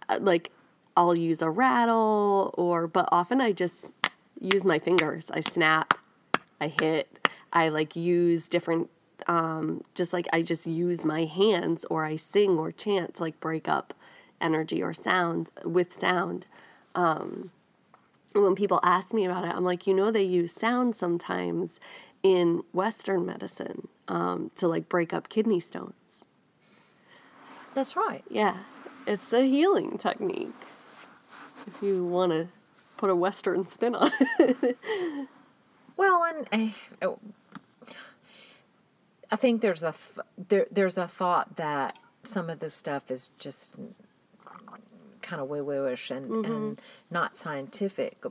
[0.09, 0.51] uh, like,
[0.95, 3.93] I'll use a rattle, or but often I just
[4.39, 5.29] use my fingers.
[5.31, 5.93] I snap,
[6.59, 8.89] I hit, I like use different.
[9.25, 13.67] Um, just like I just use my hands, or I sing or chant like break
[13.67, 13.93] up
[14.39, 16.45] energy or sound with sound.
[16.95, 17.51] Um,
[18.33, 21.79] when people ask me about it, I'm like, you know, they use sound sometimes
[22.23, 26.25] in Western medicine um, to like break up kidney stones.
[27.73, 28.57] that's right Yeah,
[29.05, 30.53] it's a healing technique.
[31.65, 32.47] If you want to
[32.97, 34.77] put a Western spin on it.
[35.97, 37.11] well and uh,
[39.31, 43.31] i think there's a th- there, there's a thought that some of this stuff is
[43.39, 43.75] just
[45.21, 46.51] kind of woo woo-ish and, Mm-hmm.
[46.51, 46.81] and
[47.11, 48.23] not scientific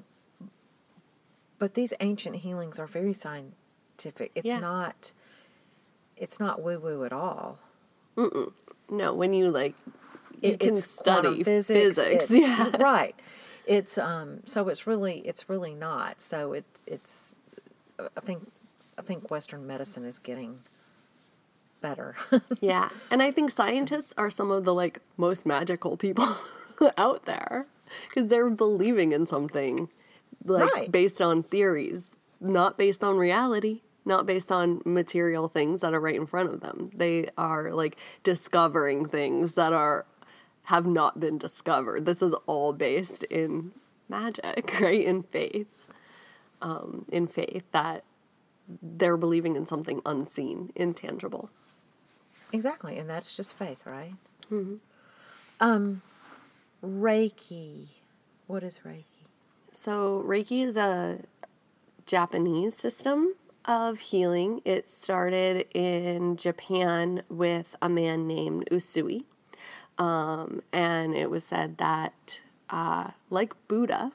[1.58, 4.60] but these ancient healings are very scientific it's Yeah.
[4.60, 5.12] not
[6.16, 7.58] it's not woo woo at all
[8.88, 9.74] no, when you like,
[10.40, 12.26] you It- can it's study physics, physics.
[12.30, 12.74] yeah.
[12.78, 13.14] right
[13.66, 17.35] it's um so it's really it's really not so it's it's
[17.98, 18.50] i think
[18.98, 20.60] i think western medicine is getting
[21.80, 22.16] better
[22.60, 22.88] Yeah.
[23.10, 26.26] And I think scientists are some of the like most magical people
[26.98, 27.66] out there
[28.08, 29.88] because they're believing in something
[30.44, 30.90] like Right.
[30.90, 36.16] based on theories, not based on reality, not based on material things that are right
[36.16, 36.90] in front of them.
[36.96, 40.06] They are like discovering things that are
[40.64, 42.06] have not been discovered.
[42.06, 43.72] This is all based in
[44.08, 45.04] magic, right?
[45.04, 45.68] In faith.
[46.62, 48.04] Um, in faith that
[48.82, 51.50] they're believing in something unseen, intangible.
[52.52, 54.14] Exactly, and that's just faith, right?
[55.60, 56.02] Um,
[56.84, 57.86] Reiki.
[58.46, 59.04] What is Reiki?
[59.72, 61.20] So, Reiki is a
[62.06, 64.62] Japanese system of healing.
[64.64, 69.24] It started in Japan with a man named Usui.
[69.98, 72.40] Um, and it was said that,
[72.70, 74.12] uh, like Buddha,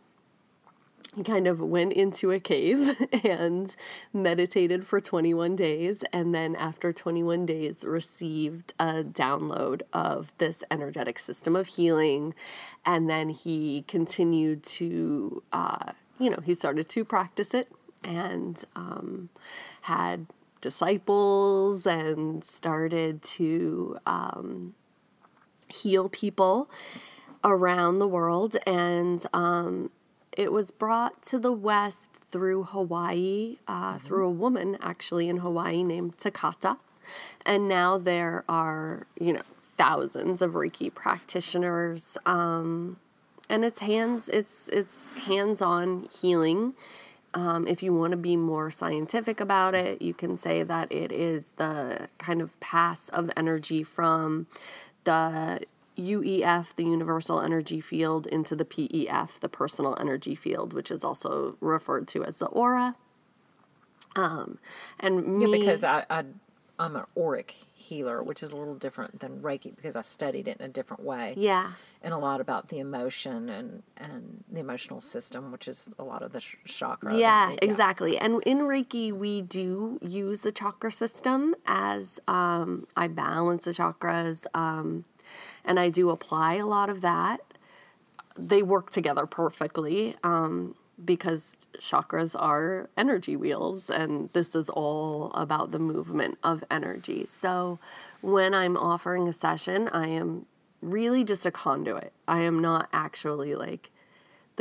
[1.15, 3.75] he kind of went into a cave and
[4.13, 11.19] meditated for 21 days and then after 21 days received a download of this energetic
[11.19, 12.33] system of healing
[12.85, 17.69] and then he continued to uh, you know he started to practice it
[18.03, 19.29] and um,
[19.81, 20.25] had
[20.61, 24.73] disciples and started to um,
[25.67, 26.69] heal people
[27.43, 29.89] around the world and um,
[30.37, 35.83] it was brought to the west through hawaii uh, through a woman actually in hawaii
[35.83, 36.77] named takata.
[37.45, 39.41] And now there are you know
[39.77, 42.97] thousands of reiki practitioners um,
[43.49, 46.73] and it's hands it's it's hands-on healing.
[47.33, 51.13] Um, if you want to be more scientific about it, you can say that it
[51.13, 54.47] is the kind of pass of energy from
[55.05, 55.61] the
[56.01, 61.57] UEF, the universal energy field, into the PEF, the personal energy field, which is also
[61.61, 62.95] referred to as the aura.
[64.15, 64.57] Um,
[64.99, 66.25] and Yeah, because I, I
[66.81, 70.57] I'm an auric healer, which is a little different than Reiki because I studied it
[70.59, 71.35] in a different way.
[71.37, 76.03] yeah, And a lot about the emotion and, and the emotional system, which is a
[76.03, 77.15] lot of the sh- chakra.
[77.15, 78.17] Yeah, exactly.
[78.17, 84.47] And in Reiki, we do use the chakra system as um, I balance the chakras,
[84.55, 85.05] um,
[85.65, 87.41] and I do apply a lot of that.
[88.37, 95.71] They work together perfectly um, because chakras are energy wheels, and this is all about
[95.71, 97.25] the movement of energy.
[97.27, 97.79] So
[98.21, 100.45] when I'm offering a session, I am
[100.81, 102.11] really just a conduit.
[102.27, 103.90] I am not actually like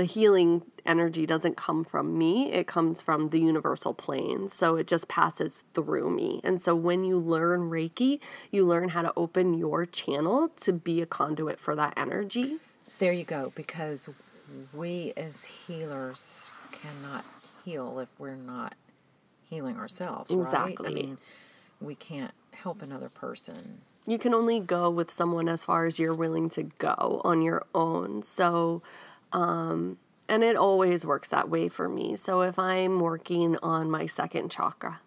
[0.00, 4.48] the healing energy doesn't come from me, it comes from the universal plane.
[4.48, 6.40] So it just passes through me.
[6.42, 8.18] And so when you learn Reiki,
[8.50, 12.56] you learn how to open your channel to be a conduit for that energy.
[12.98, 14.08] There you go, because
[14.72, 17.26] we as healers cannot
[17.62, 18.74] heal if we're not
[19.50, 20.76] healing ourselves, right?
[20.82, 21.18] I mean,
[21.78, 23.82] we can't help another person.
[24.06, 27.64] you can only go with someone as far as you're willing to go on your
[27.74, 28.22] own.
[28.22, 28.82] So,
[29.32, 32.16] um, and it always works that way for me.
[32.16, 35.00] So if I'm working on my second chakra,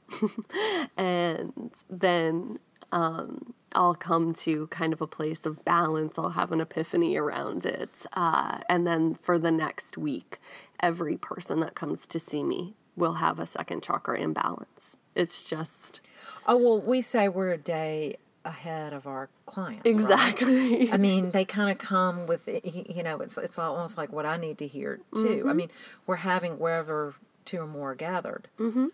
[0.98, 2.60] and then
[2.92, 7.66] um, I'll come to kind of a place of balance, I'll have an epiphany around
[7.66, 8.06] it.
[8.14, 10.40] Uh, and then for the next week,
[10.82, 14.98] every person that comes to see me will have a second chakra imbalance.
[15.16, 16.02] It's just
[16.46, 19.86] Oh well, we say we're a day ahead of our clients.
[19.86, 19.94] right?
[19.94, 20.92] exactly.
[20.92, 24.38] I mean, they kind of come with you know, it's it's almost like what I
[24.38, 25.24] need to hear too.
[25.24, 25.50] Mm-hmm.
[25.50, 25.70] I mean,
[26.08, 27.16] we're having wherever
[27.46, 28.48] two or more are gathered.
[28.60, 28.88] Mm-hmm.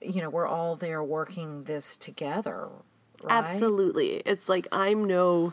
[0.00, 2.68] You know, we're all there working this together.
[3.22, 3.44] Right?
[3.44, 4.22] Absolutely.
[4.26, 5.52] It's like I'm no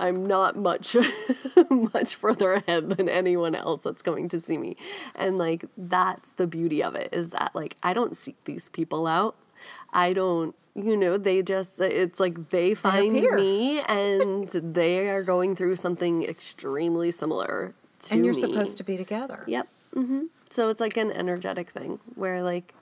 [0.00, 0.96] I'm not much
[1.70, 4.76] much further ahead than anyone else that's going to see me.
[5.14, 9.06] And like that's the beauty of it is that like I don't seek these people
[9.06, 9.36] out.
[9.92, 13.36] I don't you know, they just it's like they find appear.
[13.36, 18.40] me and they are going through something extremely similar to And you're me.
[18.40, 19.42] supposed to be together.
[19.46, 19.68] Yep.
[19.94, 22.72] hmm So it's like an energetic thing where like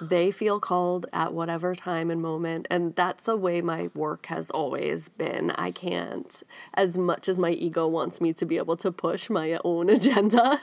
[0.00, 2.66] they feel called at whatever time and moment.
[2.70, 5.50] And that's the way my work has always been.
[5.52, 6.42] I can't,
[6.74, 10.60] as much as my ego wants me to be able to push my own agenda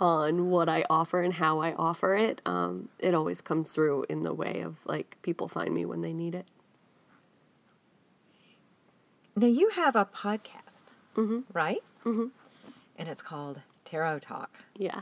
[0.00, 4.22] on what I offer and how I offer it, um, it always comes through in
[4.22, 6.46] the way of like people find me when they need it.
[9.36, 10.82] Now you have a podcast,
[11.16, 11.40] Mm-hmm.
[11.52, 11.82] right?
[12.04, 12.26] Mm-hmm.
[12.96, 14.58] And it's called Tarot Talk.
[14.76, 15.00] Yeah.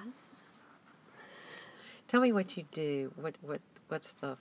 [2.08, 3.12] Tell me what you do.
[3.16, 4.36] What what what's the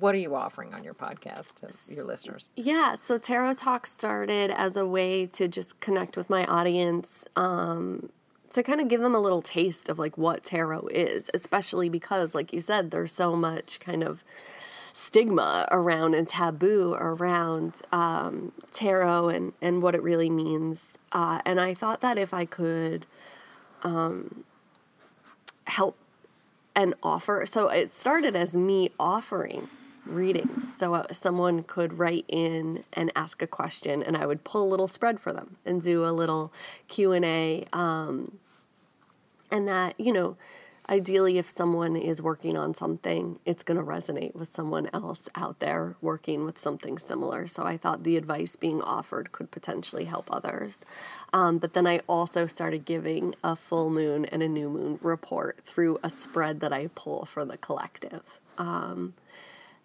[0.00, 2.48] what are you offering on your podcast to your listeners?
[2.56, 8.10] Yeah, so Tarot Talk started as a way to just connect with my audience, um,
[8.52, 12.34] to kind of give them a little taste of like what tarot is, especially because,
[12.34, 14.22] like you said, there's so much kind of
[14.92, 20.98] stigma around and taboo around um, tarot and, and what it really means.
[21.12, 23.06] Uh, and I thought that if I could
[23.82, 24.44] um,
[25.68, 25.96] help
[26.74, 27.44] and offer.
[27.46, 29.68] So it started as me offering
[30.06, 30.64] readings.
[30.76, 34.70] So uh, someone could write in and ask a question, and I would pull a
[34.70, 36.52] little spread for them and do a little
[36.88, 37.66] Q and A.
[37.72, 38.38] Um,
[39.50, 40.36] and that you know,
[40.88, 45.58] ideally, if someone is working on something, it's going to resonate with someone else out
[45.58, 47.46] there working with something similar.
[47.46, 50.84] So I thought the advice being offered could potentially help others.
[51.32, 55.60] Um, but then I also started giving a full moon and a new moon report
[55.64, 58.40] through a spread that I pull for the collective.
[58.56, 59.14] Um,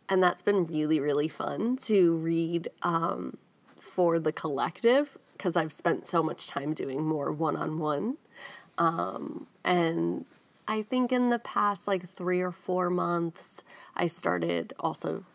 [0.10, 3.38] and that's been really, really fun to read um,
[3.80, 8.18] for the collective because I've spent so much time doing more one on one.
[9.66, 10.26] And
[10.68, 13.64] I think in the past like three or four months,
[13.96, 15.26] I started also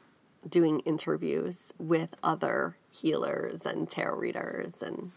[0.49, 5.13] doing interviews with other healers and tarot readers and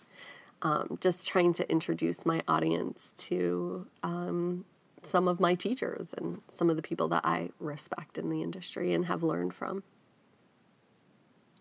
[0.64, 4.66] um, just trying to introduce my audience to um,
[5.02, 8.94] some of my teachers and some of the people that I respect in the industry
[8.94, 9.84] and have learned from.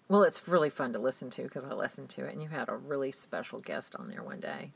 [0.09, 2.68] Well, it's really fun to listen to because I listened to it, and you had
[2.68, 4.72] a really special guest on there one day.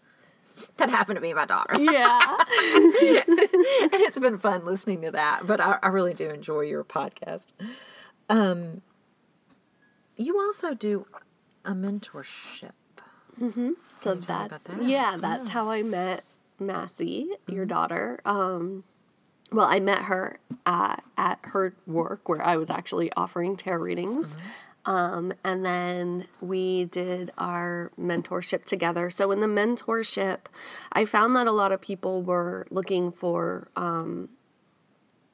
[0.77, 2.19] That happened to be my daughter, Yeah.
[2.39, 5.47] and it's been fun listening to that.
[5.47, 7.49] But I, I really do enjoy your podcast.
[8.29, 8.83] Um,
[10.17, 11.07] you also do
[11.65, 12.73] a mentorship.
[13.97, 14.83] So me about that's that?
[14.85, 16.23] yeah, that's how I met
[16.61, 18.21] Massey, your daughter.
[18.25, 18.85] Um,
[19.51, 24.37] well, I met her uh, at her work where I was actually offering tarot readings.
[24.87, 29.09] Um, and then we did our mentorship together.
[29.11, 30.41] So in the mentorship,
[30.93, 34.29] I found that a lot of people were looking for um,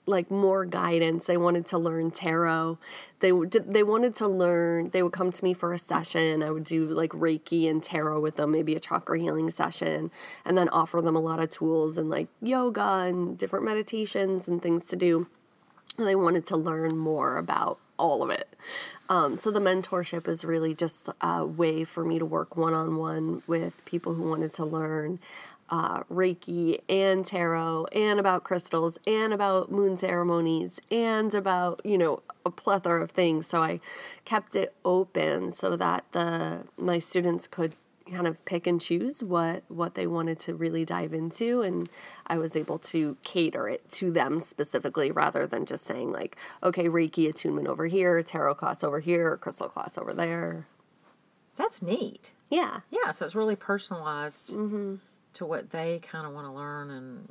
[0.06, 1.26] like more guidance.
[1.26, 2.78] They wanted to learn tarot.
[3.20, 3.32] They
[3.66, 4.90] they wanted to learn.
[4.90, 6.42] They would come to me for a session.
[6.42, 10.10] I would do like Reiki and tarot with them, maybe a chakra healing session,
[10.44, 14.62] and then offer them a lot of tools and like yoga and different meditations and
[14.62, 15.28] things to do.
[15.96, 18.56] They wanted to learn more about all of it.
[19.10, 22.96] Um, so the mentorship is really just a way for me to work one on
[22.96, 25.18] one with people who wanted to learn
[25.68, 32.22] uh, Reiki and tarot and about crystals and about moon ceremonies and about you know
[32.46, 33.48] a plethora of things.
[33.48, 33.80] So I
[34.24, 37.72] kept it open so that the my students could
[38.10, 41.88] kind of pick and choose what what they wanted to really dive into and
[42.26, 46.88] I was able to cater it to them specifically rather than just saying like okay
[46.88, 50.66] reiki attunement over here tarot class over here crystal class over there.
[51.56, 52.32] That's neat.
[52.48, 52.80] yeah.
[52.90, 54.94] Yeah, so it's really personalized mm-hmm.
[55.34, 57.28] to what they kind of want to learn and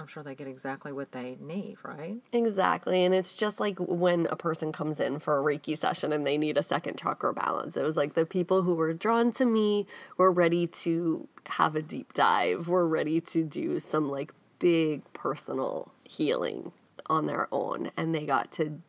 [0.00, 2.16] I'm sure they get exactly what they need, right?
[2.32, 3.04] Exactly.
[3.04, 6.38] And it's just like when a person comes in for a Reiki session and they
[6.38, 7.76] need a second chakra balance.
[7.76, 9.86] It was like the people who were drawn to me
[10.16, 15.92] were ready to have a deep dive, were ready to do some like big personal
[16.04, 16.72] healing
[17.06, 17.90] on their own.
[17.94, 18.80] And they got to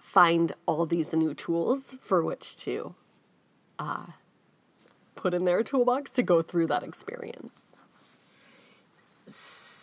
[0.00, 2.94] find all these new tools for which to
[3.78, 4.06] uh,
[5.14, 7.76] put in their toolbox to go through that experience.
[9.26, 9.73] So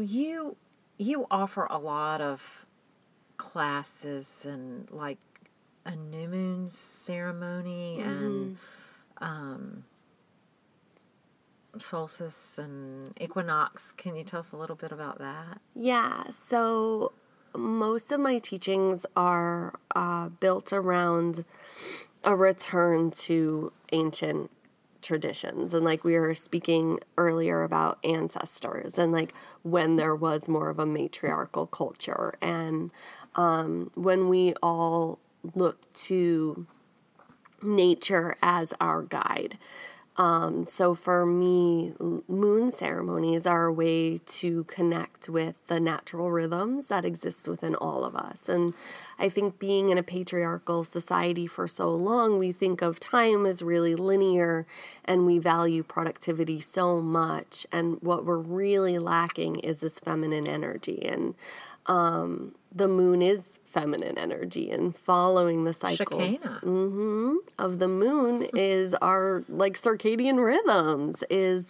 [0.00, 0.56] you
[0.98, 2.66] you offer a lot of
[3.36, 5.18] classes and like
[5.84, 8.56] a new moon ceremony and
[9.18, 9.84] um,
[11.80, 13.92] solstice and equinox.
[13.92, 15.60] Can you tell us a little bit about that?
[15.74, 17.12] Yeah, so
[17.56, 21.44] most of my teachings are uh, built around
[22.22, 24.50] a return to ancient
[25.04, 25.74] traditions.
[25.74, 30.78] And like we were speaking earlier about ancestors and like when there was more of
[30.78, 32.34] a matriarchal culture.
[32.40, 32.90] And
[33.36, 35.20] um, when we all
[35.54, 36.66] look to
[37.62, 39.58] nature as our guide
[40.16, 41.92] um, so for me,
[42.28, 48.04] moon ceremonies are a way to connect with the natural rhythms that exist within all
[48.04, 48.48] of us.
[48.48, 48.74] And
[49.18, 53.60] I think being in a patriarchal society for so long, we think of time as
[53.60, 54.66] really linear
[55.04, 57.66] and we value productivity so much.
[57.72, 61.04] And what we're really lacking is this feminine energy.
[61.08, 61.34] And
[61.86, 66.38] um, the moon is feminine energy and following the cycles.
[66.44, 71.66] Mm-hmm, of the moon is our like circadian rhythms is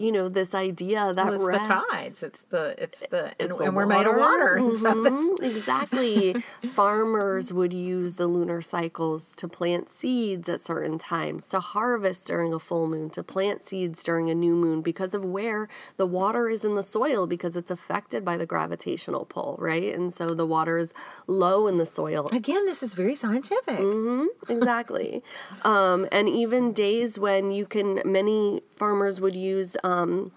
[0.00, 2.22] you know this idea that well, it's rests, the tides.
[2.22, 4.56] It's the it's the it's and, and we're made of water.
[4.60, 6.34] mm-hmm, so exactly.
[6.72, 12.54] Farmers would use the lunar cycles to plant seeds at certain times to harvest during
[12.54, 16.48] a full moon to plant seeds during a new moon because of where the water
[16.48, 19.94] is in the soil because it's affected by the gravitational pull right?
[19.94, 20.94] And so the water is
[21.26, 22.28] low in the soil.
[22.32, 23.78] Again this is very scientific.
[23.78, 25.22] Mm-hmm, exactly.
[25.62, 30.32] Um, and even days when you can many farmers would use um,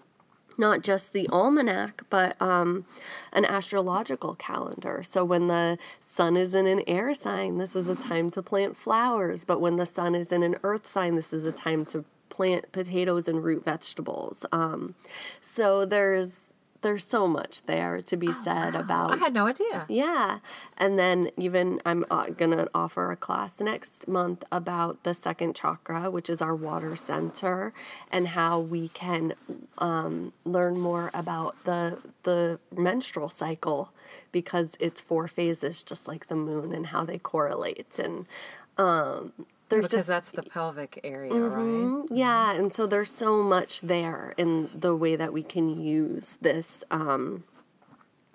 [0.57, 2.85] not just the almanac, but um,
[3.31, 5.01] an astrological calendar.
[5.01, 8.75] So when the sun is in an air sign, this is a time to plant
[8.75, 9.45] flowers.
[9.45, 12.69] But when the sun is in an earth sign, this is a time to plant
[12.73, 14.45] potatoes and root vegetables.
[14.51, 14.95] Um,
[15.39, 16.39] so there's
[16.83, 18.79] there's so much there to be oh, said wow.
[18.79, 19.13] about.
[19.13, 19.85] I had no idea.
[19.89, 20.39] Yeah,
[20.77, 26.11] and then even I'm uh, gonna offer a class next month about the second chakra,
[26.11, 27.73] which is our water center,
[28.11, 29.33] and how we can
[29.79, 33.91] um, learn more about the the menstrual cycle
[34.31, 38.27] because it's four phases, just like the moon, and how they correlate and.
[38.75, 39.33] Um,
[39.73, 42.05] there's because just, that's the pelvic area, mm-hmm, right?
[42.11, 46.83] Yeah, and so there's so much there in the way that we can use this
[46.91, 47.43] um,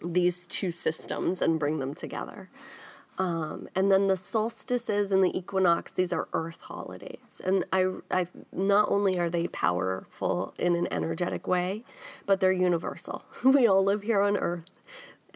[0.05, 2.49] these two systems and bring them together.
[3.18, 8.28] Um, and then the solstices and the equinox; these are Earth holidays, and I, I
[8.53, 11.84] not only are they powerful in an energetic way,
[12.26, 13.24] but they're universal.
[13.45, 14.70] we all live here on Earth,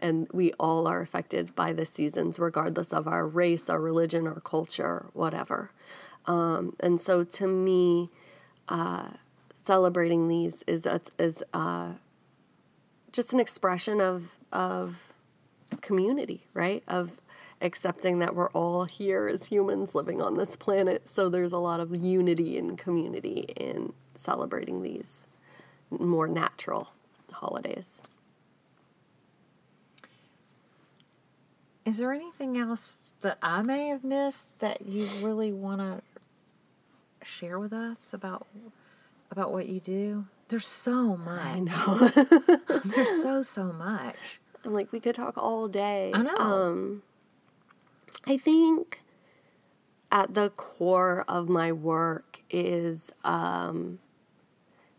[0.03, 4.41] and we all are affected by the seasons, regardless of our race, our religion, our
[4.41, 5.71] culture, whatever.
[6.25, 8.11] Um, and so, to me,
[8.67, 9.11] uh,
[9.55, 10.85] celebrating these is
[11.17, 11.93] is uh,
[13.13, 15.13] just an expression of of
[15.81, 16.83] community, right?
[16.87, 17.21] Of
[17.61, 21.07] accepting that we're all here as humans living on this planet.
[21.07, 25.27] So there's a lot of unity and community in celebrating these
[25.89, 26.89] more natural
[27.31, 28.01] holidays.
[31.85, 36.01] Is there anything else that I may have missed that you really want to
[37.25, 38.47] share with us about
[39.31, 40.25] about what you do?
[40.49, 41.41] There's so much.
[41.41, 42.07] I know.
[42.85, 44.15] There's so so much.
[44.63, 46.11] I'm like we could talk all day.
[46.13, 46.35] I know.
[46.35, 47.03] Um,
[48.25, 49.01] I think
[50.11, 53.99] at the core of my work is um,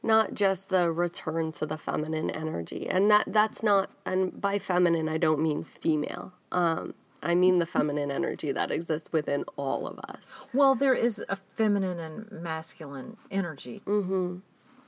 [0.03, 5.09] not just the return to the feminine energy and that that's not and by feminine
[5.09, 9.98] i don't mean female um, i mean the feminine energy that exists within all of
[10.11, 14.38] us well there is a feminine and masculine energy mm-hmm.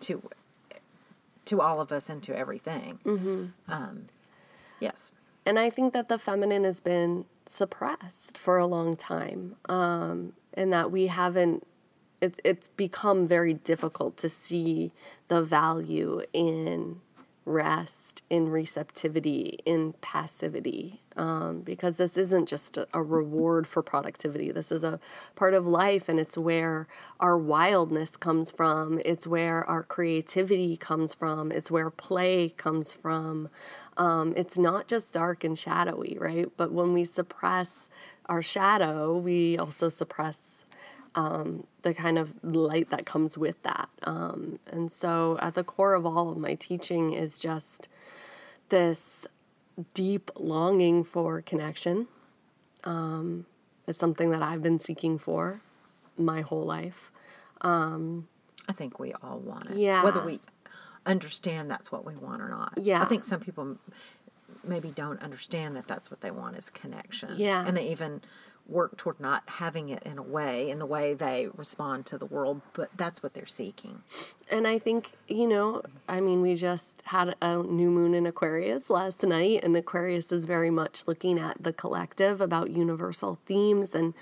[0.00, 0.22] to
[1.44, 3.46] to all of us and to everything mm-hmm.
[3.68, 4.06] um,
[4.80, 5.12] yes
[5.44, 10.72] and i think that the feminine has been suppressed for a long time um, and
[10.72, 11.66] that we haven't
[12.20, 14.92] it's it's become very difficult to see
[15.28, 17.00] the value in
[17.46, 21.00] rest, in receptivity, in passivity.
[21.16, 24.52] Um, because this isn't just a, a reward for productivity.
[24.52, 25.00] This is a
[25.34, 26.88] part of life, and it's where
[27.20, 29.00] our wildness comes from.
[29.02, 31.50] It's where our creativity comes from.
[31.50, 33.48] It's where play comes from.
[33.96, 36.48] Um, it's not just dark and shadowy, right?
[36.58, 37.88] But when we suppress
[38.26, 40.55] our shadow, we also suppress
[41.16, 43.88] um, the kind of light that comes with that.
[44.02, 47.88] Um, and so, at the core of all of my teaching is just
[48.68, 49.26] this
[49.94, 52.06] deep longing for connection.
[52.84, 53.46] Um,
[53.86, 55.60] it's something that I've been seeking for
[56.18, 57.10] my whole life.
[57.62, 58.28] Um,
[58.68, 59.78] I think we all want it.
[59.78, 60.04] Yeah.
[60.04, 60.40] Whether we
[61.04, 62.74] understand that's what we want or not.
[62.76, 63.02] Yeah.
[63.02, 63.78] I think some people
[64.64, 67.34] maybe don't understand that that's what they want is connection.
[67.36, 67.64] Yeah.
[67.66, 68.22] And they even
[68.68, 72.26] work toward not having it in a way, in the way they respond to the
[72.26, 74.02] world, but that's what they're seeking.
[74.50, 78.90] And I think, you know, I mean, we just had a new moon in Aquarius
[78.90, 84.14] last night, and Aquarius is very much looking at the collective about universal themes and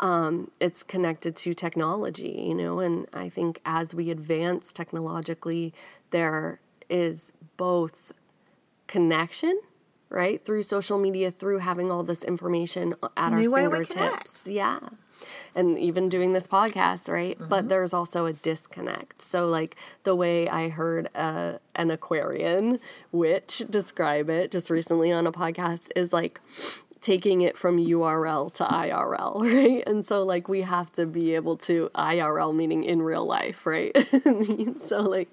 [0.00, 5.74] um, it's connected to technology, you know, and I think as we advance technologically,
[6.10, 8.12] there is both
[8.86, 9.60] connection,
[10.10, 14.46] right, through social media, through having all this information at our new way we fingertips.
[14.46, 14.80] Yeah.
[15.54, 17.38] And even doing this podcast, right?
[17.38, 17.48] Mm-hmm.
[17.48, 19.20] But there's also a disconnect.
[19.20, 22.80] So, like the way I heard uh, an Aquarian
[23.12, 26.40] witch describe it just recently on a podcast is like
[27.00, 29.82] taking it from URL to IRL, right?
[29.86, 33.94] And so like we have to be able to IRL meaning in real life, right?
[34.84, 35.28] so like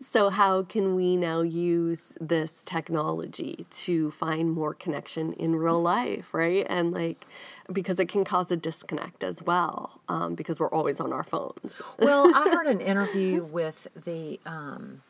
[0.00, 6.34] so how can we now use this technology to find more connection in real life,
[6.34, 6.66] right?
[6.68, 7.26] And like
[7.72, 11.82] because it can cause a disconnect as well, um, because we're always on our phones.
[11.98, 15.02] Well, I heard an interview with the um,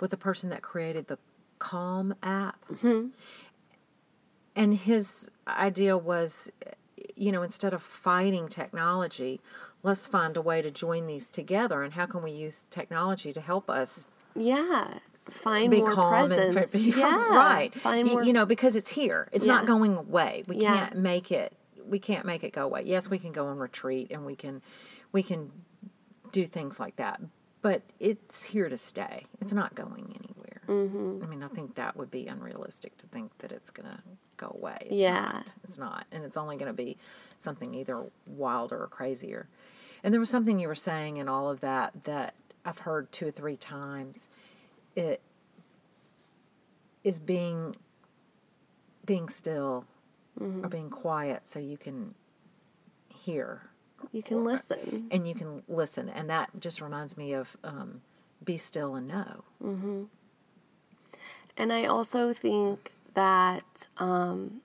[0.00, 1.18] with the person that created the
[1.58, 2.58] Calm app,
[4.54, 6.50] and his idea was,
[7.16, 9.40] you know, instead of fighting technology,
[9.82, 11.82] let's find a way to join these together.
[11.82, 14.98] And how can we use technology to help us Yeah.
[15.30, 16.56] Find be more calm presence.
[16.74, 17.28] and be yeah.
[17.28, 17.74] right?
[17.74, 19.28] Find you, more you know, because it's here.
[19.32, 20.42] It's not going away.
[20.48, 20.76] We Yeah.
[20.76, 21.56] can't make it.
[21.84, 22.82] We can't make it go away.
[22.84, 24.62] Yes, we can go on retreat and we can,
[25.12, 25.52] we can
[26.32, 27.20] do things like that.
[27.60, 29.26] But it's here to stay.
[29.40, 30.41] It's not going anywhere.
[30.72, 31.22] Mm-hmm.
[31.22, 33.98] I mean, I think that would be unrealistic to think that it's going to
[34.36, 34.78] go away.
[34.82, 35.20] It's Yeah.
[35.20, 35.54] Not.
[35.64, 36.06] It's not.
[36.12, 36.96] And it's only going to be
[37.38, 39.48] something either wilder or crazier.
[40.02, 43.28] And there was something you were saying in all of that that I've heard two
[43.28, 44.28] or three times.
[44.96, 45.20] It
[47.04, 47.76] is being
[49.04, 49.84] being still
[50.40, 52.14] or being quiet so you can
[53.08, 53.68] hear
[54.12, 55.08] you can listen.
[55.10, 58.00] and you can listen and that just reminds me of um,
[58.44, 59.44] be still and know
[61.56, 64.60] And I also think that, um,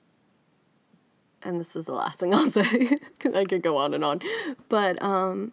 [1.43, 4.21] and this is the last thing I'll say, 'cause I could go on and on,
[4.69, 5.51] but, um,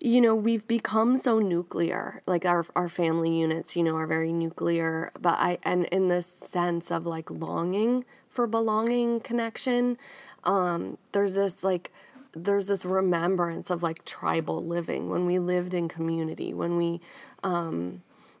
[0.00, 2.22] you know, we've become so nuclear.
[2.26, 5.12] Like our our family units, you know, are very nuclear.
[5.20, 9.96] But I and in this sense of like longing for belonging, connection,
[10.42, 11.92] um, there's this like
[12.32, 17.00] there's this remembrance of like tribal living when we lived in community, when we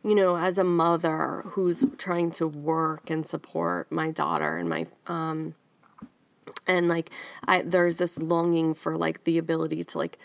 [0.04, 4.86] you know, as a mother who's trying to work and support my daughter and my
[5.06, 5.54] um
[6.66, 7.10] and like
[7.46, 10.18] I there's this longing for like the ability to like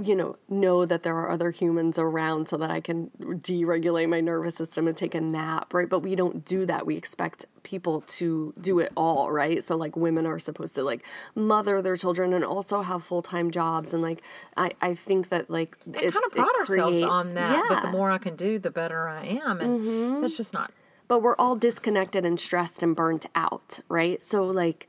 [0.00, 4.20] you know know that there are other humans around so that I can deregulate my
[4.20, 5.88] nervous system and take a nap, right?
[5.88, 6.86] But we don't do that.
[6.86, 9.62] We expect people to do it all, right?
[9.64, 13.92] So like women are supposed to like mother their children and also have full-time jobs
[13.92, 14.22] and like
[14.56, 17.74] I I think that like it's kind of it pride ourselves creates- on that but
[17.74, 17.88] the.
[17.88, 17.96] Mm-hmm.
[17.96, 20.72] more i can do the better i am and that's just not
[21.08, 24.22] but we're all disconnected and stressed and burnt out, right?
[24.22, 24.86] So like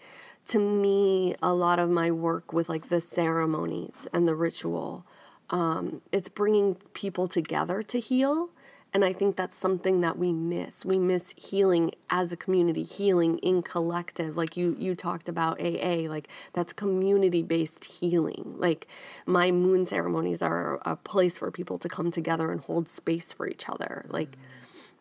[0.49, 5.05] to me, a lot of my work with like the ceremonies and the ritual,
[5.51, 8.49] um, it's bringing people together to heal.
[8.91, 10.83] And I think that's something that we miss.
[10.83, 14.35] We miss healing as a community, healing in collective.
[14.35, 18.55] Like you you talked about AA, like that's community-based healing.
[18.57, 18.87] Like
[19.27, 23.47] my moon ceremonies are a place for people to come together and hold space for
[23.47, 24.07] each other.
[24.09, 24.35] Like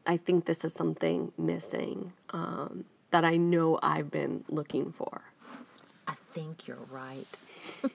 [0.06, 5.22] I think this is something missing um, that I know I've been looking for.
[6.32, 7.26] Think you're right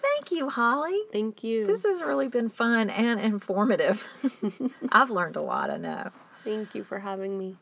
[0.00, 1.66] thank you holly Thank you.
[1.66, 4.06] this has really been fun and informative
[4.92, 6.10] i've learned a lot i know
[6.44, 7.56] Thank you for having me.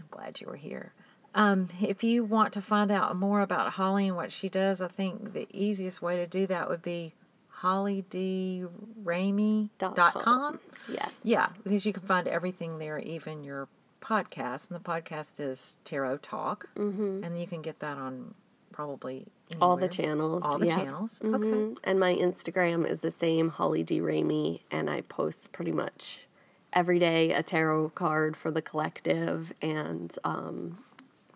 [0.00, 0.92] I'm glad you were here.
[1.36, 4.88] Um, if you want to find out more about Holly and what she does, I
[4.88, 7.14] think the easiest way to do that would be
[7.60, 10.58] hollydramey.com.
[10.90, 11.10] Yes.
[11.22, 13.68] Yeah, because you can find everything there, even your
[14.00, 14.70] podcast.
[14.70, 16.68] And the podcast is Tarot Talk.
[16.76, 17.24] Mm-hmm.
[17.24, 18.34] And you can get that on
[18.72, 19.26] probably
[19.60, 20.42] All the channels.
[20.44, 20.76] All the yeah.
[20.76, 21.20] channels.
[21.24, 21.36] Okay.
[21.36, 21.78] Mhm.
[21.84, 24.00] And my Instagram is the same, Holly D.
[24.00, 26.26] Ramey, and I post pretty much
[26.72, 30.78] every day a tarot card for the collective, and um,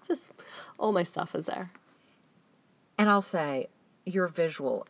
[0.06, 0.30] just
[0.78, 1.72] all my stuff is there.
[2.98, 3.68] And I'll say,
[4.04, 4.86] your visual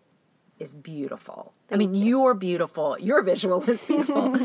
[0.59, 1.53] is beautiful.
[1.71, 2.97] I mean, you're beautiful.
[2.99, 4.39] Your visual is beautiful.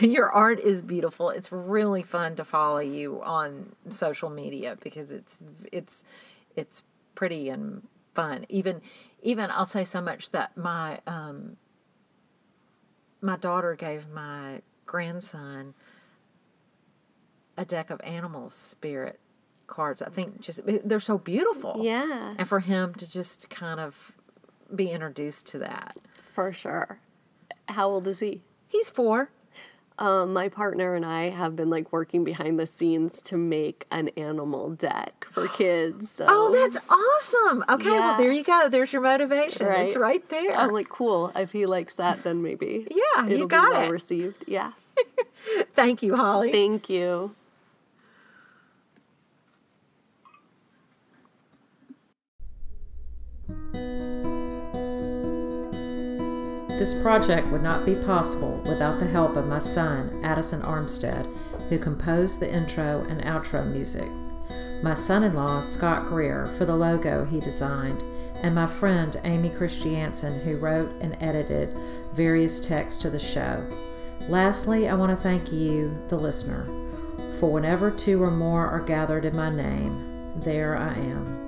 [0.06, 1.30] your art is beautiful.
[1.30, 6.04] It's really fun to follow you on social media because it's it's
[6.56, 6.84] it's
[7.14, 8.44] pretty and fun.
[8.48, 8.82] Even
[9.22, 11.56] even I'll say so much that my um
[13.20, 15.74] my daughter gave my grandson
[17.56, 19.20] a deck of animals spirit
[19.66, 20.02] cards.
[20.02, 21.80] I think just they're so beautiful.
[21.82, 24.12] Yeah, And for him to just kind of
[24.74, 25.96] be introduced to that.
[26.28, 26.98] for sure.
[27.68, 28.40] How old is he?
[28.68, 29.30] He's four.
[29.98, 34.08] Um, my partner and I have been like working behind the scenes to make an
[34.16, 36.10] animal deck for kids.
[36.10, 37.62] So Oh, that's awesome.
[37.68, 38.68] Okay, well, there you go.
[38.70, 39.66] There's your motivation.
[39.66, 40.02] It's Right.
[40.02, 40.56] right there.
[40.56, 41.30] I'm like, cool.
[41.36, 43.90] If he likes that, then maybe Yeah, you it'll got be well it.
[43.90, 44.44] received.
[44.48, 44.72] Yeah.
[45.74, 46.50] Thank you, Holly.
[46.50, 47.34] Thank you.
[56.82, 61.24] This project would not be possible without the help of my son, Addison Armstead,
[61.68, 64.08] who composed the intro and outro music,
[64.82, 68.02] my son in law, Scott Greer, for the logo he designed,
[68.42, 71.68] and my friend, Amy Christiansen, who wrote and edited
[72.14, 73.64] various texts to the show.
[74.28, 76.64] Lastly, I want to thank you, the listener,
[77.38, 81.41] for whenever two or more are gathered in my name, there I am.